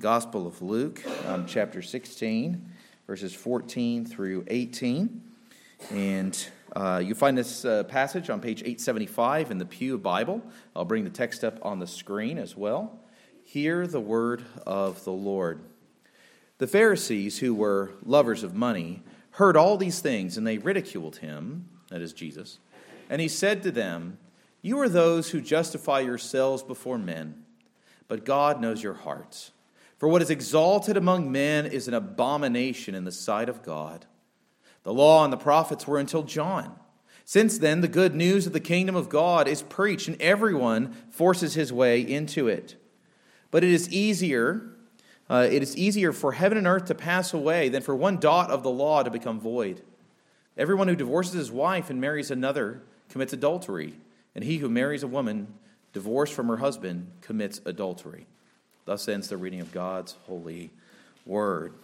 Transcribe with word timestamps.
Gospel 0.00 0.46
of 0.46 0.62
Luke, 0.62 1.04
um, 1.26 1.44
chapter 1.46 1.82
16, 1.82 2.72
verses 3.06 3.34
14 3.34 4.06
through 4.06 4.44
18. 4.48 5.20
And 5.90 6.46
uh, 6.74 7.02
you 7.04 7.14
find 7.14 7.36
this 7.36 7.66
uh, 7.66 7.84
passage 7.84 8.30
on 8.30 8.40
page 8.40 8.62
875 8.62 9.50
in 9.50 9.58
the 9.58 9.66
Pew 9.66 9.98
Bible. 9.98 10.40
I'll 10.74 10.86
bring 10.86 11.04
the 11.04 11.10
text 11.10 11.44
up 11.44 11.58
on 11.60 11.80
the 11.80 11.86
screen 11.86 12.38
as 12.38 12.56
well. 12.56 12.98
Hear 13.44 13.86
the 13.86 14.00
word 14.00 14.42
of 14.66 15.04
the 15.04 15.12
Lord. 15.12 15.60
The 16.56 16.66
Pharisees, 16.66 17.40
who 17.40 17.54
were 17.54 17.90
lovers 18.02 18.42
of 18.42 18.54
money, 18.54 19.02
heard 19.32 19.54
all 19.54 19.76
these 19.76 20.00
things, 20.00 20.38
and 20.38 20.46
they 20.46 20.56
ridiculed 20.56 21.16
him, 21.16 21.68
that 21.90 22.00
is 22.00 22.14
Jesus. 22.14 22.58
And 23.10 23.20
he 23.20 23.28
said 23.28 23.62
to 23.64 23.70
them, 23.70 24.16
You 24.62 24.80
are 24.80 24.88
those 24.88 25.28
who 25.28 25.42
justify 25.42 26.00
yourselves 26.00 26.62
before 26.62 26.96
men, 26.96 27.44
but 28.08 28.24
God 28.24 28.62
knows 28.62 28.82
your 28.82 28.94
hearts. 28.94 29.50
For 30.00 30.08
what 30.08 30.22
is 30.22 30.30
exalted 30.30 30.96
among 30.96 31.30
men 31.30 31.66
is 31.66 31.86
an 31.86 31.92
abomination 31.92 32.94
in 32.94 33.04
the 33.04 33.12
sight 33.12 33.50
of 33.50 33.62
God. 33.62 34.06
The 34.82 34.94
law 34.94 35.24
and 35.24 35.32
the 35.32 35.36
prophets 35.36 35.86
were 35.86 35.98
until 35.98 36.22
John. 36.22 36.74
Since 37.26 37.58
then, 37.58 37.82
the 37.82 37.86
good 37.86 38.14
news 38.14 38.46
of 38.46 38.54
the 38.54 38.60
kingdom 38.60 38.96
of 38.96 39.10
God 39.10 39.46
is 39.46 39.60
preached, 39.60 40.08
and 40.08 40.20
everyone 40.22 40.94
forces 41.10 41.52
his 41.52 41.70
way 41.70 42.00
into 42.00 42.48
it. 42.48 42.76
But 43.50 43.62
it 43.62 43.68
is 43.68 43.90
easier. 43.90 44.70
Uh, 45.28 45.46
it 45.50 45.62
is 45.62 45.76
easier 45.76 46.14
for 46.14 46.32
heaven 46.32 46.56
and 46.56 46.66
earth 46.66 46.86
to 46.86 46.94
pass 46.94 47.34
away 47.34 47.68
than 47.68 47.82
for 47.82 47.94
one 47.94 48.16
dot 48.16 48.50
of 48.50 48.62
the 48.62 48.70
law 48.70 49.02
to 49.02 49.10
become 49.10 49.38
void. 49.38 49.82
Everyone 50.56 50.88
who 50.88 50.96
divorces 50.96 51.34
his 51.34 51.52
wife 51.52 51.90
and 51.90 52.00
marries 52.00 52.30
another 52.30 52.80
commits 53.10 53.34
adultery, 53.34 53.96
and 54.34 54.44
he 54.44 54.58
who 54.58 54.70
marries 54.70 55.02
a 55.02 55.06
woman 55.06 55.58
divorced 55.92 56.32
from 56.32 56.48
her 56.48 56.56
husband 56.56 57.06
commits 57.20 57.60
adultery. 57.66 58.26
Thus 58.90 59.06
ends 59.06 59.28
the 59.28 59.36
reading 59.36 59.60
of 59.60 59.70
God's 59.70 60.16
holy 60.26 60.70
word. 61.24 61.74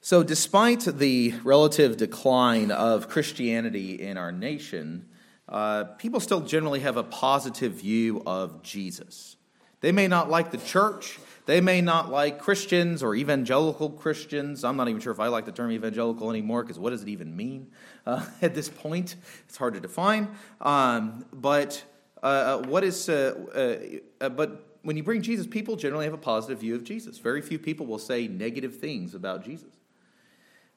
So, 0.00 0.22
despite 0.22 0.80
the 0.80 1.34
relative 1.44 1.98
decline 1.98 2.70
of 2.70 3.10
Christianity 3.10 4.00
in 4.00 4.16
our 4.16 4.32
nation, 4.32 5.06
uh, 5.50 5.84
people 5.98 6.18
still 6.18 6.40
generally 6.40 6.80
have 6.80 6.96
a 6.96 7.02
positive 7.02 7.72
view 7.72 8.22
of 8.24 8.62
Jesus. 8.62 9.36
They 9.82 9.92
may 9.92 10.08
not 10.08 10.30
like 10.30 10.50
the 10.50 10.56
church, 10.56 11.18
they 11.46 11.60
may 11.60 11.80
not 11.80 12.10
like 12.10 12.38
Christians 12.38 13.02
or 13.02 13.14
evangelical 13.14 13.90
Christians. 13.90 14.64
I'm 14.64 14.76
not 14.76 14.88
even 14.88 15.00
sure 15.00 15.12
if 15.12 15.20
I 15.20 15.28
like 15.28 15.46
the 15.46 15.52
term 15.52 15.70
evangelical 15.70 16.30
anymore 16.30 16.62
because 16.62 16.78
what 16.78 16.90
does 16.90 17.02
it 17.02 17.08
even 17.08 17.34
mean 17.36 17.70
uh, 18.06 18.24
at 18.42 18.54
this 18.54 18.68
point? 18.68 19.16
It's 19.48 19.56
hard 19.56 19.74
to 19.74 19.80
define. 19.80 20.28
Um, 20.60 21.24
but 21.32 21.82
uh, 22.22 22.26
uh 22.26 22.58
what 22.68 22.84
is? 22.84 23.08
Uh, 23.08 23.98
uh, 24.20 24.28
but 24.28 24.66
when 24.82 24.96
you 24.96 25.02
bring 25.02 25.22
Jesus, 25.22 25.46
people 25.46 25.76
generally 25.76 26.04
have 26.04 26.14
a 26.14 26.18
positive 26.18 26.60
view 26.60 26.74
of 26.74 26.84
Jesus. 26.84 27.18
Very 27.18 27.42
few 27.42 27.58
people 27.58 27.86
will 27.86 27.98
say 27.98 28.28
negative 28.28 28.78
things 28.78 29.14
about 29.14 29.44
Jesus. 29.44 29.72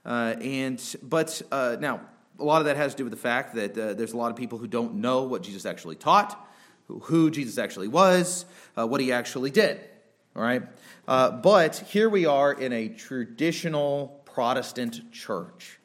and 0.05 0.95
but 1.03 1.41
now 1.51 2.01
a 2.39 2.43
lot 2.43 2.59
of 2.59 2.65
that 2.65 2.77
has 2.77 2.93
to 2.93 2.97
do 2.97 3.03
with 3.03 3.11
the 3.11 3.19
fact 3.19 3.55
that 3.55 3.75
there's 3.75 4.13
a 4.13 4.17
lot 4.17 4.31
of 4.31 4.37
people 4.37 4.57
who 4.57 4.67
don't 4.67 4.95
know 4.95 5.23
what 5.23 5.43
Jesus 5.43 5.65
actually 5.65 5.95
taught, 5.95 6.49
who 6.87 7.29
Jesus 7.29 7.57
actually 7.57 7.87
was, 7.87 8.45
what 8.75 9.01
he 9.01 9.11
actually 9.11 9.51
did. 9.51 9.81
All 10.35 10.41
right? 10.41 10.63
Uh, 11.07 11.31
but 11.31 11.77
here 11.89 12.09
we 12.09 12.25
are 12.25 12.51
in 12.51 12.73
a 12.73 12.89
traditional 12.89 14.21
Protestant 14.25 15.11
church. 15.11 15.79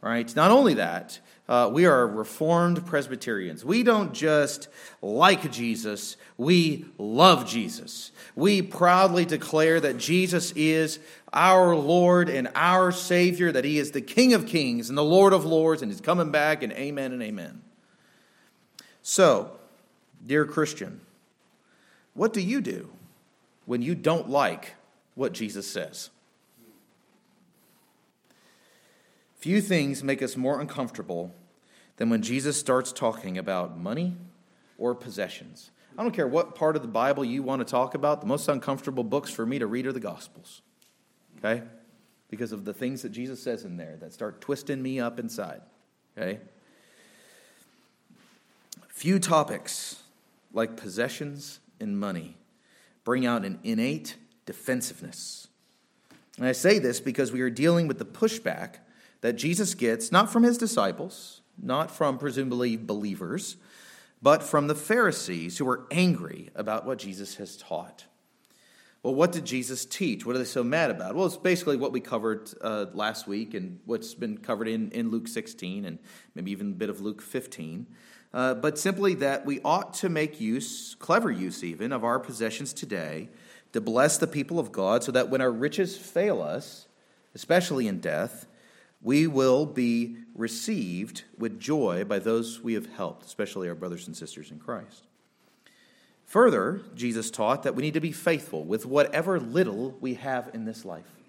Right? 0.00 0.34
Not 0.34 0.50
only 0.50 0.74
that, 0.74 1.20
uh, 1.48 1.70
we 1.72 1.86
are 1.86 2.06
Reformed 2.06 2.86
Presbyterians. 2.86 3.64
We 3.64 3.82
don't 3.82 4.14
just 4.14 4.68
like 5.00 5.50
Jesus, 5.52 6.16
we 6.36 6.86
love 6.98 7.46
Jesus. 7.46 8.10
We 8.34 8.62
proudly 8.62 9.24
declare 9.24 9.78
that 9.80 9.98
Jesus 9.98 10.52
is 10.52 10.98
our 11.32 11.76
Lord 11.76 12.28
and 12.28 12.48
our 12.54 12.90
Savior, 12.90 13.52
that 13.52 13.64
He 13.64 13.78
is 13.78 13.90
the 13.90 14.00
King 14.00 14.34
of 14.34 14.46
Kings 14.46 14.88
and 14.88 14.96
the 14.96 15.04
Lord 15.04 15.32
of 15.32 15.44
Lords, 15.44 15.82
and 15.82 15.90
He's 15.90 16.00
coming 16.00 16.30
back, 16.30 16.62
and 16.62 16.72
amen 16.72 17.12
and 17.12 17.22
amen. 17.22 17.62
So, 19.02 19.52
dear 20.24 20.44
Christian, 20.46 21.00
what 22.14 22.32
do 22.32 22.40
you 22.40 22.60
do 22.60 22.90
when 23.66 23.82
you 23.82 23.94
don't 23.94 24.28
like 24.28 24.74
what 25.14 25.32
Jesus 25.32 25.68
says. 25.68 26.10
Few 29.36 29.60
things 29.60 30.04
make 30.04 30.22
us 30.22 30.36
more 30.36 30.60
uncomfortable 30.60 31.34
than 31.96 32.08
when 32.10 32.22
Jesus 32.22 32.58
starts 32.58 32.92
talking 32.92 33.36
about 33.36 33.78
money 33.78 34.16
or 34.78 34.94
possessions. 34.94 35.70
I 35.98 36.02
don't 36.02 36.14
care 36.14 36.28
what 36.28 36.54
part 36.54 36.76
of 36.76 36.82
the 36.82 36.88
Bible 36.88 37.24
you 37.24 37.42
want 37.42 37.60
to 37.60 37.70
talk 37.70 37.94
about, 37.94 38.20
the 38.20 38.26
most 38.26 38.48
uncomfortable 38.48 39.04
books 39.04 39.30
for 39.30 39.44
me 39.44 39.58
to 39.58 39.66
read 39.66 39.86
are 39.86 39.92
the 39.92 40.00
Gospels. 40.00 40.62
Okay? 41.38 41.62
Because 42.30 42.52
of 42.52 42.64
the 42.64 42.72
things 42.72 43.02
that 43.02 43.10
Jesus 43.10 43.42
says 43.42 43.64
in 43.64 43.76
there 43.76 43.96
that 44.00 44.12
start 44.12 44.40
twisting 44.40 44.80
me 44.82 45.00
up 45.00 45.18
inside. 45.18 45.60
Okay? 46.16 46.40
Few 48.88 49.18
topics 49.18 50.02
like 50.52 50.76
possessions 50.76 51.60
and 51.80 51.98
money 51.98 52.36
bring 53.04 53.26
out 53.26 53.44
an 53.44 53.58
innate 53.62 54.16
defensiveness. 54.46 55.48
And 56.38 56.46
I 56.46 56.52
say 56.52 56.78
this 56.78 57.00
because 57.00 57.32
we 57.32 57.40
are 57.40 57.50
dealing 57.50 57.88
with 57.88 57.98
the 57.98 58.04
pushback 58.04 58.76
that 59.20 59.34
Jesus 59.34 59.74
gets 59.74 60.10
not 60.10 60.32
from 60.32 60.42
his 60.42 60.58
disciples, 60.58 61.40
not 61.60 61.90
from 61.90 62.18
presumably 62.18 62.76
believers, 62.76 63.56
but 64.20 64.42
from 64.42 64.68
the 64.68 64.74
Pharisees 64.74 65.58
who 65.58 65.68
are 65.68 65.86
angry 65.90 66.50
about 66.54 66.86
what 66.86 66.98
Jesus 66.98 67.36
has 67.36 67.56
taught. 67.56 68.06
Well, 69.02 69.14
what 69.16 69.32
did 69.32 69.44
Jesus 69.44 69.84
teach? 69.84 70.24
What 70.24 70.36
are 70.36 70.38
they 70.38 70.44
so 70.44 70.62
mad 70.62 70.90
about? 70.90 71.16
Well, 71.16 71.26
it's 71.26 71.36
basically 71.36 71.76
what 71.76 71.90
we 71.90 72.00
covered 72.00 72.48
uh, 72.60 72.86
last 72.94 73.26
week 73.26 73.52
and 73.54 73.80
what's 73.84 74.14
been 74.14 74.38
covered 74.38 74.68
in, 74.68 74.92
in 74.92 75.10
Luke 75.10 75.26
16 75.26 75.84
and 75.84 75.98
maybe 76.36 76.52
even 76.52 76.70
a 76.70 76.74
bit 76.74 76.88
of 76.88 77.00
Luke 77.00 77.20
15 77.20 77.86
uh, 78.34 78.54
but 78.54 78.78
simply 78.78 79.14
that 79.14 79.44
we 79.44 79.60
ought 79.62 79.94
to 79.94 80.08
make 80.08 80.40
use, 80.40 80.96
clever 80.98 81.30
use 81.30 81.62
even, 81.62 81.92
of 81.92 82.04
our 82.04 82.18
possessions 82.18 82.72
today 82.72 83.28
to 83.72 83.80
bless 83.80 84.18
the 84.18 84.26
people 84.26 84.58
of 84.58 84.72
God 84.72 85.04
so 85.04 85.12
that 85.12 85.28
when 85.28 85.40
our 85.40 85.50
riches 85.50 85.96
fail 85.96 86.42
us, 86.42 86.86
especially 87.34 87.88
in 87.88 88.00
death, 88.00 88.46
we 89.02 89.26
will 89.26 89.66
be 89.66 90.16
received 90.34 91.24
with 91.36 91.58
joy 91.58 92.04
by 92.04 92.18
those 92.18 92.60
we 92.62 92.74
have 92.74 92.86
helped, 92.94 93.26
especially 93.26 93.68
our 93.68 93.74
brothers 93.74 94.06
and 94.06 94.16
sisters 94.16 94.50
in 94.50 94.58
Christ. 94.58 95.06
Further, 96.26 96.80
Jesus 96.94 97.30
taught 97.30 97.64
that 97.64 97.74
we 97.74 97.82
need 97.82 97.94
to 97.94 98.00
be 98.00 98.12
faithful 98.12 98.64
with 98.64 98.86
whatever 98.86 99.38
little 99.38 99.98
we 100.00 100.14
have 100.14 100.50
in 100.54 100.64
this 100.64 100.84
life. 100.84 101.21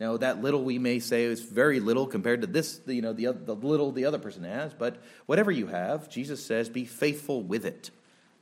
Now, 0.00 0.16
that 0.16 0.40
little 0.40 0.64
we 0.64 0.78
may 0.78 0.98
say 0.98 1.24
is 1.24 1.42
very 1.42 1.78
little 1.78 2.06
compared 2.06 2.40
to 2.40 2.46
this, 2.46 2.80
you 2.86 3.02
know, 3.02 3.12
the, 3.12 3.32
the 3.32 3.54
little 3.54 3.92
the 3.92 4.06
other 4.06 4.18
person 4.18 4.44
has, 4.44 4.72
but 4.72 4.96
whatever 5.26 5.50
you 5.50 5.66
have, 5.66 6.08
Jesus 6.08 6.44
says, 6.44 6.70
be 6.70 6.86
faithful 6.86 7.42
with 7.42 7.66
it. 7.66 7.90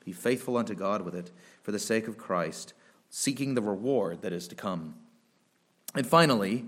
Be 0.05 0.13
faithful 0.13 0.57
unto 0.57 0.75
God 0.75 1.03
with 1.03 1.17
it 1.17 1.33
for 1.63 1.73
the 1.73 1.79
sake 1.81 2.07
of 2.07 2.17
Christ, 2.17 2.75
seeking 3.11 3.55
the 3.55 3.61
reward 3.61 4.23
that 4.23 4.33
is 4.33 4.47
to 4.49 4.55
come. 4.55 4.95
And 5.97 6.07
finally, 6.07 6.67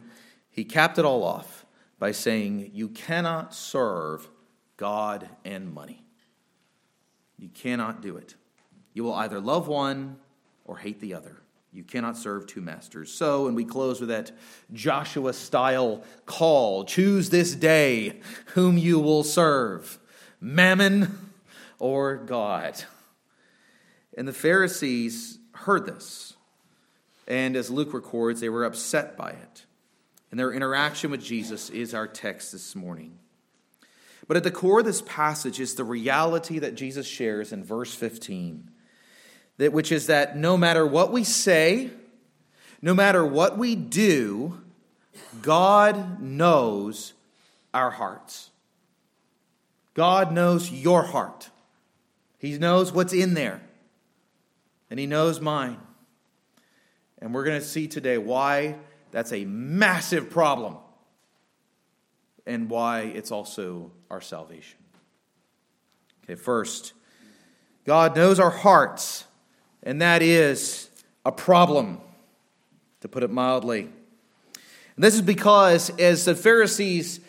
he 0.50 0.65
capped 0.65 0.99
it 0.99 1.05
all 1.05 1.23
off 1.23 1.65
by 2.00 2.11
saying, 2.11 2.73
You 2.75 2.89
cannot 2.89 3.55
serve 3.55 4.29
God 4.77 5.29
and 5.45 5.73
money. 5.73 6.03
You 7.39 7.49
cannot 7.49 8.03
do 8.03 8.17
it. 8.17 8.34
You 8.93 9.05
will 9.05 9.15
either 9.15 9.39
love 9.39 9.69
one 9.69 10.19
or 10.65 10.79
hate 10.79 11.00
the 11.00 11.15
other. 11.15 11.37
You 11.72 11.84
cannot 11.84 12.16
serve 12.16 12.47
two 12.47 12.60
masters. 12.60 13.12
So, 13.12 13.47
and 13.47 13.54
we 13.54 13.64
close 13.64 14.00
with 14.00 14.08
that 14.08 14.32
Joshua 14.72 15.32
style 15.32 16.03
call 16.26 16.84
choose 16.84 17.31
this 17.31 17.54
day 17.54 18.20
whom 18.54 18.76
you 18.76 18.98
will 18.98 19.22
serve 19.22 19.98
Mammon 20.41 21.31
or 21.78 22.16
God. 22.16 22.82
And 24.17 24.26
the 24.26 24.32
Pharisees 24.32 25.38
heard 25.52 25.87
this. 25.87 26.34
And 27.28 27.55
as 27.55 27.70
Luke 27.70 27.94
records, 27.94 28.40
they 28.40 28.49
were 28.49 28.64
upset 28.64 29.16
by 29.16 29.31
it. 29.31 29.66
And 30.31 30.40
their 30.40 30.52
interaction 30.52 31.12
with 31.12 31.23
Jesus 31.23 31.70
is 31.70 31.94
our 31.94 32.08
text 32.08 32.50
this 32.50 32.75
morning. 32.75 33.19
But 34.26 34.37
at 34.37 34.44
the 34.44 34.50
core 34.50 34.81
of 34.81 34.84
this 34.84 35.02
passage 35.02 35.61
is 35.61 35.75
the 35.75 35.84
reality 35.84 36.58
that 36.61 36.75
Jesus 36.75 37.06
shares 37.06 37.52
in 37.52 37.64
verse 37.64 37.94
15 37.94 38.70
that, 39.61 39.75
which 39.75 39.93
is 39.93 40.07
that 40.07 40.39
no 40.39 40.57
matter 40.57 40.87
what 40.87 41.12
we 41.12 41.23
say, 41.23 41.91
no 42.81 42.95
matter 42.95 43.27
what 43.27 43.59
we 43.59 43.77
do, 43.77 44.59
God 45.43 46.19
knows 46.19 47.12
our 47.75 47.91
hearts. 47.91 48.49
God 49.93 50.33
knows 50.33 50.71
your 50.71 51.03
heart. 51.03 51.51
He 52.39 52.57
knows 52.57 52.91
what's 52.91 53.12
in 53.12 53.35
there, 53.35 53.61
and 54.89 54.99
He 54.99 55.07
knows 55.07 55.43
mine. 55.43 55.77
And 57.19 57.35
we're 57.35 57.45
going 57.45 57.61
to 57.61 57.67
see 57.67 57.87
today 57.87 58.17
why 58.17 58.77
that's 59.11 59.31
a 59.31 59.45
massive 59.45 60.31
problem 60.31 60.79
and 62.47 62.71
why 62.71 63.01
it's 63.01 63.31
also 63.31 63.93
our 64.11 64.23
salvation. 64.23 64.79
Okay, 66.25 66.35
first, 66.35 66.95
God 67.85 68.17
knows 68.17 68.41
our 68.41 68.49
hearts, 68.49 69.27
and 69.82 70.00
that 70.03 70.23
is 70.23 70.91
a 71.25 71.32
problem, 71.32 72.00
to 73.00 73.09
put 73.09 73.23
it 73.23 73.31
mildly. 73.31 73.88
And 74.94 75.05
this 75.05 75.15
is 75.15 75.23
because, 75.23 75.91
as 75.99 76.25
the 76.25 76.35
Pharisees 76.35 77.21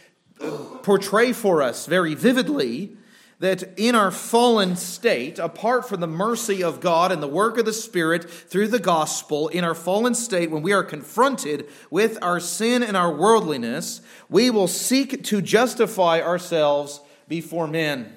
portray 0.83 1.33
for 1.33 1.61
us 1.61 1.85
very 1.85 2.15
vividly, 2.15 2.97
that 3.39 3.63
in 3.75 3.95
our 3.95 4.11
fallen 4.11 4.75
state, 4.75 5.39
apart 5.39 5.89
from 5.89 5.99
the 5.99 6.07
mercy 6.07 6.63
of 6.63 6.79
God 6.79 7.11
and 7.11 7.23
the 7.23 7.27
work 7.27 7.57
of 7.57 7.65
the 7.65 7.73
Spirit 7.73 8.29
through 8.29 8.67
the 8.67 8.79
gospel, 8.79 9.47
in 9.47 9.63
our 9.63 9.73
fallen 9.73 10.13
state, 10.13 10.51
when 10.51 10.61
we 10.61 10.73
are 10.73 10.83
confronted 10.83 11.67
with 11.89 12.19
our 12.21 12.39
sin 12.39 12.83
and 12.83 12.95
our 12.95 13.11
worldliness, 13.11 14.01
we 14.29 14.51
will 14.51 14.67
seek 14.67 15.23
to 15.23 15.41
justify 15.41 16.21
ourselves 16.21 17.01
before 17.27 17.67
men. 17.67 18.15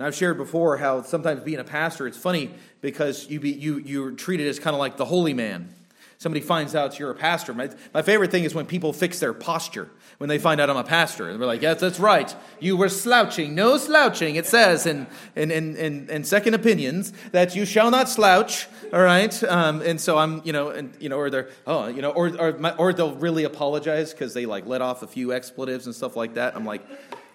And 0.00 0.06
I've 0.06 0.14
shared 0.14 0.38
before 0.38 0.78
how 0.78 1.02
sometimes 1.02 1.42
being 1.42 1.58
a 1.58 1.64
pastor, 1.64 2.06
it's 2.06 2.16
funny 2.16 2.54
because 2.80 3.28
you 3.28 3.38
be, 3.38 3.50
you, 3.50 3.76
you're 3.80 4.12
treated 4.12 4.46
as 4.46 4.58
kind 4.58 4.72
of 4.72 4.80
like 4.80 4.96
the 4.96 5.04
holy 5.04 5.34
man 5.34 5.74
somebody 6.20 6.42
finds 6.42 6.74
out 6.74 6.98
you're 6.98 7.10
a 7.10 7.14
pastor. 7.14 7.54
My, 7.54 7.70
my 7.94 8.02
favorite 8.02 8.30
thing 8.30 8.44
is 8.44 8.54
when 8.54 8.66
people 8.66 8.92
fix 8.92 9.20
their 9.20 9.32
posture 9.32 9.88
when 10.18 10.28
they 10.28 10.38
find 10.38 10.60
out 10.60 10.68
I'm 10.68 10.76
a 10.76 10.84
pastor. 10.84 11.30
And 11.30 11.40
they're 11.40 11.46
like, 11.46 11.62
yes, 11.62 11.80
that's 11.80 11.98
right. 11.98 12.34
You 12.60 12.76
were 12.76 12.90
slouching. 12.90 13.54
No 13.54 13.78
slouching. 13.78 14.36
It 14.36 14.44
says 14.44 14.86
in, 14.86 15.06
in, 15.34 15.50
in, 15.50 15.76
in, 15.76 16.10
in 16.10 16.24
Second 16.24 16.52
Opinions 16.52 17.14
that 17.32 17.56
you 17.56 17.64
shall 17.64 17.90
not 17.90 18.06
slouch. 18.06 18.68
All 18.92 19.00
right. 19.00 19.42
Um, 19.44 19.80
and 19.80 19.98
so 19.98 20.18
I'm, 20.18 20.42
you 20.44 20.52
know, 20.52 20.68
and, 20.68 20.94
you 21.00 21.08
know, 21.08 21.16
or 21.16 21.30
they're, 21.30 21.48
oh, 21.66 21.86
you 21.86 22.02
know, 22.02 22.10
or, 22.10 22.28
or, 22.38 22.52
my, 22.58 22.74
or 22.76 22.92
they'll 22.92 23.14
really 23.14 23.44
apologize 23.44 24.12
because 24.12 24.34
they 24.34 24.44
like 24.44 24.66
let 24.66 24.82
off 24.82 25.02
a 25.02 25.06
few 25.06 25.32
expletives 25.32 25.86
and 25.86 25.94
stuff 25.94 26.16
like 26.16 26.34
that. 26.34 26.54
I'm 26.54 26.66
like, 26.66 26.82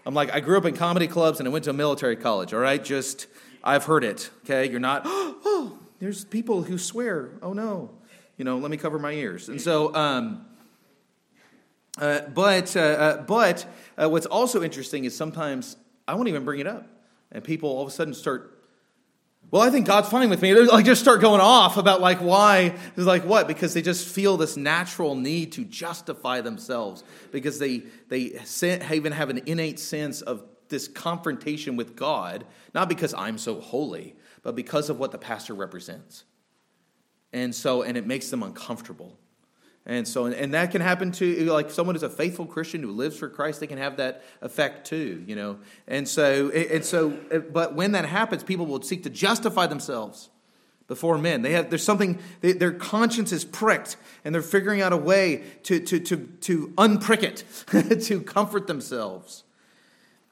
I'm 0.05 0.13
like, 0.13 0.33
I 0.33 0.39
grew 0.39 0.57
up 0.57 0.65
in 0.65 0.75
comedy 0.75 1.07
clubs 1.07 1.39
and 1.39 1.47
I 1.47 1.51
went 1.51 1.65
to 1.65 1.71
a 1.71 1.73
military 1.73 2.15
college. 2.15 2.53
All 2.53 2.59
right. 2.59 2.83
Just, 2.83 3.27
I've 3.63 3.85
heard 3.85 4.03
it. 4.03 4.29
Okay. 4.43 4.69
You're 4.69 4.79
not, 4.79 5.01
oh, 5.05 5.79
there's 5.99 6.25
people 6.25 6.63
who 6.63 6.77
swear. 6.77 7.31
Oh 7.41 7.53
no 7.53 7.91
you 8.37 8.45
know, 8.45 8.57
let 8.57 8.71
me 8.71 8.77
cover 8.77 8.99
my 8.99 9.11
ears. 9.11 9.49
And 9.49 9.61
so, 9.61 9.93
um, 9.95 10.45
uh, 11.97 12.21
but 12.33 12.75
uh, 12.75 12.79
uh, 12.79 13.21
but 13.23 13.65
uh, 13.97 14.09
what's 14.09 14.25
also 14.25 14.61
interesting 14.61 15.05
is 15.05 15.15
sometimes 15.15 15.77
I 16.07 16.15
won't 16.15 16.27
even 16.27 16.43
bring 16.43 16.59
it 16.59 16.67
up, 16.67 16.85
and 17.31 17.43
people 17.43 17.69
all 17.69 17.81
of 17.81 17.87
a 17.87 17.91
sudden 17.91 18.13
start. 18.13 18.51
Well, 19.55 19.63
I 19.63 19.69
think 19.69 19.87
God's 19.87 20.09
fine 20.09 20.29
with 20.29 20.41
me. 20.41 20.51
They 20.51 20.65
like 20.65 20.83
just 20.83 20.99
start 20.99 21.21
going 21.21 21.39
off 21.39 21.77
about 21.77 22.01
like 22.01 22.17
why. 22.17 22.75
It's 22.97 23.05
like 23.05 23.23
what? 23.23 23.47
Because 23.47 23.73
they 23.73 23.81
just 23.81 24.05
feel 24.05 24.35
this 24.35 24.57
natural 24.57 25.15
need 25.15 25.53
to 25.53 25.63
justify 25.63 26.41
themselves 26.41 27.05
because 27.31 27.57
they 27.57 27.83
they 28.09 28.37
even 28.91 29.13
have 29.13 29.29
an 29.29 29.43
innate 29.45 29.79
sense 29.79 30.19
of 30.19 30.43
this 30.67 30.89
confrontation 30.89 31.77
with 31.77 31.95
God, 31.95 32.45
not 32.73 32.89
because 32.89 33.13
I'm 33.13 33.37
so 33.37 33.61
holy, 33.61 34.17
but 34.43 34.57
because 34.57 34.89
of 34.89 34.99
what 34.99 35.13
the 35.13 35.17
pastor 35.17 35.53
represents. 35.53 36.25
And 37.31 37.55
so, 37.55 37.81
and 37.81 37.95
it 37.95 38.05
makes 38.05 38.29
them 38.29 38.43
uncomfortable. 38.43 39.17
And 39.87 40.07
so, 40.07 40.25
and 40.25 40.53
that 40.55 40.71
can 40.71 40.81
happen 40.81 41.11
to 41.13 41.45
like 41.51 41.69
someone 41.69 41.93
who's 41.93 42.01
a 42.01 42.09
faithful 42.09 42.47
Christian 42.47 42.81
who 42.81 42.91
lives 42.91 43.17
for 43.17 43.29
Christ. 43.29 43.59
They 43.59 43.67
can 43.67 43.77
have 43.77 43.97
that 43.97 44.23
effect 44.41 44.87
too, 44.87 45.23
you 45.27 45.35
know. 45.35 45.59
And 45.87 46.07
so, 46.07 46.49
and 46.49 46.83
so, 46.83 47.11
but 47.51 47.75
when 47.75 47.91
that 47.91 48.05
happens, 48.05 48.43
people 48.43 48.65
will 48.65 48.81
seek 48.81 49.03
to 49.03 49.11
justify 49.11 49.67
themselves 49.67 50.29
before 50.87 51.19
men. 51.19 51.43
They 51.43 51.51
have 51.51 51.69
there's 51.69 51.83
something 51.83 52.19
they, 52.41 52.53
their 52.53 52.71
conscience 52.71 53.31
is 53.31 53.45
pricked, 53.45 53.97
and 54.23 54.33
they're 54.33 54.41
figuring 54.41 54.81
out 54.81 54.91
a 54.91 54.97
way 54.97 55.43
to 55.63 55.79
to 55.79 55.99
to 55.99 56.17
to 56.41 56.67
unprick 56.77 57.21
it, 57.21 58.01
to 58.05 58.21
comfort 58.21 58.65
themselves. 58.65 59.43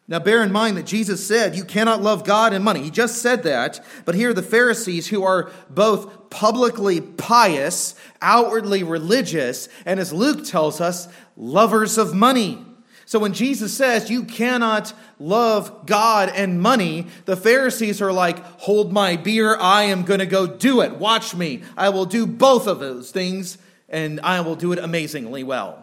Now, 0.05 0.19
bear 0.19 0.43
in 0.43 0.51
mind 0.51 0.75
that 0.75 0.85
Jesus 0.85 1.25
said, 1.25 1.55
You 1.55 1.63
cannot 1.63 2.01
love 2.01 2.25
God 2.25 2.53
and 2.53 2.63
money. 2.63 2.81
He 2.81 2.89
just 2.89 3.21
said 3.21 3.43
that. 3.43 3.83
But 4.03 4.15
here 4.15 4.31
are 4.31 4.33
the 4.33 4.41
Pharisees 4.41 5.07
who 5.07 5.23
are 5.23 5.49
both 5.69 6.29
publicly 6.29 6.99
pious, 6.99 7.95
outwardly 8.21 8.83
religious, 8.83 9.69
and 9.85 9.99
as 9.99 10.11
Luke 10.11 10.45
tells 10.45 10.81
us, 10.81 11.07
lovers 11.37 11.97
of 11.97 12.13
money. 12.13 12.65
So 13.05 13.19
when 13.19 13.33
Jesus 13.33 13.73
says 13.73 14.09
you 14.09 14.23
cannot 14.23 14.93
love 15.19 15.85
God 15.85 16.29
and 16.29 16.61
money, 16.61 17.07
the 17.25 17.37
Pharisees 17.37 18.01
are 18.01 18.11
like, 18.11 18.43
Hold 18.59 18.91
my 18.91 19.15
beer. 19.15 19.55
I 19.57 19.83
am 19.83 20.03
going 20.03 20.19
to 20.19 20.25
go 20.25 20.47
do 20.47 20.81
it. 20.81 20.97
Watch 20.97 21.33
me. 21.33 21.63
I 21.77 21.89
will 21.89 22.05
do 22.05 22.27
both 22.27 22.67
of 22.67 22.79
those 22.79 23.11
things, 23.11 23.57
and 23.87 24.19
I 24.19 24.41
will 24.41 24.55
do 24.55 24.73
it 24.73 24.79
amazingly 24.79 25.43
well. 25.43 25.82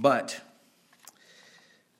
But 0.00 0.40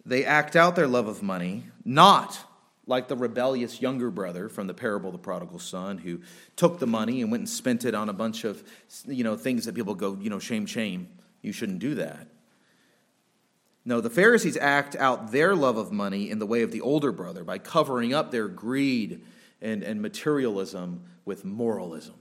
they 0.07 0.25
act 0.25 0.55
out 0.55 0.77
their 0.77 0.87
love 0.87 1.09
of 1.09 1.21
money, 1.21 1.65
not 1.85 2.39
like 2.87 3.09
the 3.09 3.17
rebellious 3.17 3.83
younger 3.83 4.09
brother 4.09 4.49
from 4.49 4.69
the 4.69 4.73
parable 4.73 5.09
of 5.09 5.15
the 5.15 5.19
prodigal 5.19 5.59
son 5.59 5.99
who 5.99 6.21
took 6.55 6.79
the 6.79 6.87
money 6.87 7.21
and 7.23 7.33
went 7.33 7.41
and 7.41 7.49
spent 7.49 7.85
it 7.85 7.97
on 7.97 8.09
a 8.09 8.13
bunch 8.13 8.45
of 8.45 8.63
you 9.05 9.25
know 9.25 9.37
things 9.37 9.65
that 9.65 9.75
people 9.75 9.97
go 9.97 10.17
you 10.21 10.31
know 10.31 10.39
shame 10.39 10.65
shame. 10.65 11.09
You 11.43 11.51
shouldn't 11.51 11.81
do 11.81 11.97
that. 11.97 12.29
No 13.85 14.01
the 14.01 14.11
pharisees 14.11 14.57
act 14.57 14.95
out 14.95 15.33
their 15.33 15.57
love 15.57 15.77
of 15.77 15.91
money 15.91 16.31
in 16.31 16.39
the 16.39 16.47
way 16.47 16.63
of 16.63 16.71
the 16.71 16.81
older 16.81 17.11
brother 17.11 17.43
by 17.43 17.59
covering 17.59 18.15
up 18.15 18.31
their 18.31 18.47
greed 18.47 19.25
and, 19.61 19.83
and 19.83 20.01
materialism 20.01 21.03
with 21.25 21.45
moralism 21.45 22.15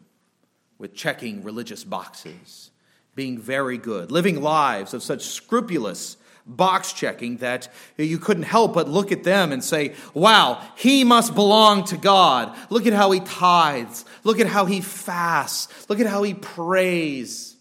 with 0.80 0.96
checking 0.96 1.44
religious 1.44 1.84
boxes 1.84 2.72
being 3.18 3.40
very 3.40 3.80
good, 3.80 4.12
living 4.12 4.42
lives 4.44 4.94
of 4.94 5.02
such 5.02 5.26
scrupulous 5.26 6.18
box 6.46 6.94
checking 6.94 7.38
that 7.38 7.68
you 7.98 8.20
couldn't 8.20 8.44
help 8.44 8.76
but 8.76 8.88
look 8.88 9.12
at 9.12 9.24
them 9.24 9.52
and 9.52 9.64
say, 9.64 9.96
wow, 10.14 10.62
he 10.78 11.04
must 11.04 11.34
belong 11.34 11.84
to 11.84 11.98
God. 11.98 12.56
Look 12.70 12.86
at 12.86 12.94
how 12.94 13.10
he 13.10 13.20
tithes. 13.20 14.06
Look 14.24 14.40
at 14.40 14.46
how 14.46 14.66
he 14.66 14.82
fasts. 14.82 15.90
Look 15.90 16.00
at 16.00 16.06
how 16.06 16.22
he 16.22 16.36
prays. 16.36 17.58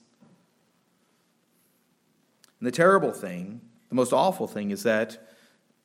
And 2.60 2.66
the 2.66 2.72
terrible 2.72 3.12
thing, 3.12 3.62
the 3.88 3.94
most 3.94 4.12
awful 4.12 4.46
thing, 4.46 4.70
is 4.70 4.82
that 4.82 5.16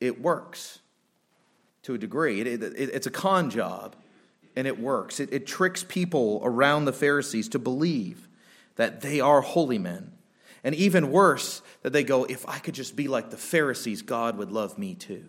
it 0.00 0.20
works 0.20 0.80
to 1.84 1.94
a 1.94 1.98
degree. 1.98 2.42
It, 2.42 2.46
it, 2.46 2.62
it, 2.62 2.90
it's 2.92 3.06
a 3.06 3.10
con 3.10 3.48
job, 3.48 3.96
and 4.54 4.66
it 4.66 4.78
works. 4.78 5.18
it 5.18 5.46
tricks 5.46 5.82
people 5.82 6.42
around 6.44 6.84
the 6.84 6.92
Pharisees 6.92 7.48
to 7.48 7.58
believe 7.58 8.28
that 8.76 9.00
they 9.00 9.20
are 9.20 9.40
holy 9.40 9.78
men. 9.78 10.12
And 10.64 10.74
even 10.74 11.10
worse, 11.10 11.60
that 11.82 11.92
they 11.92 12.04
go, 12.04 12.24
if 12.24 12.48
I 12.48 12.58
could 12.58 12.74
just 12.74 12.94
be 12.94 13.08
like 13.08 13.30
the 13.30 13.36
Pharisees, 13.36 14.02
God 14.02 14.36
would 14.38 14.52
love 14.52 14.78
me 14.78 14.94
too. 14.94 15.24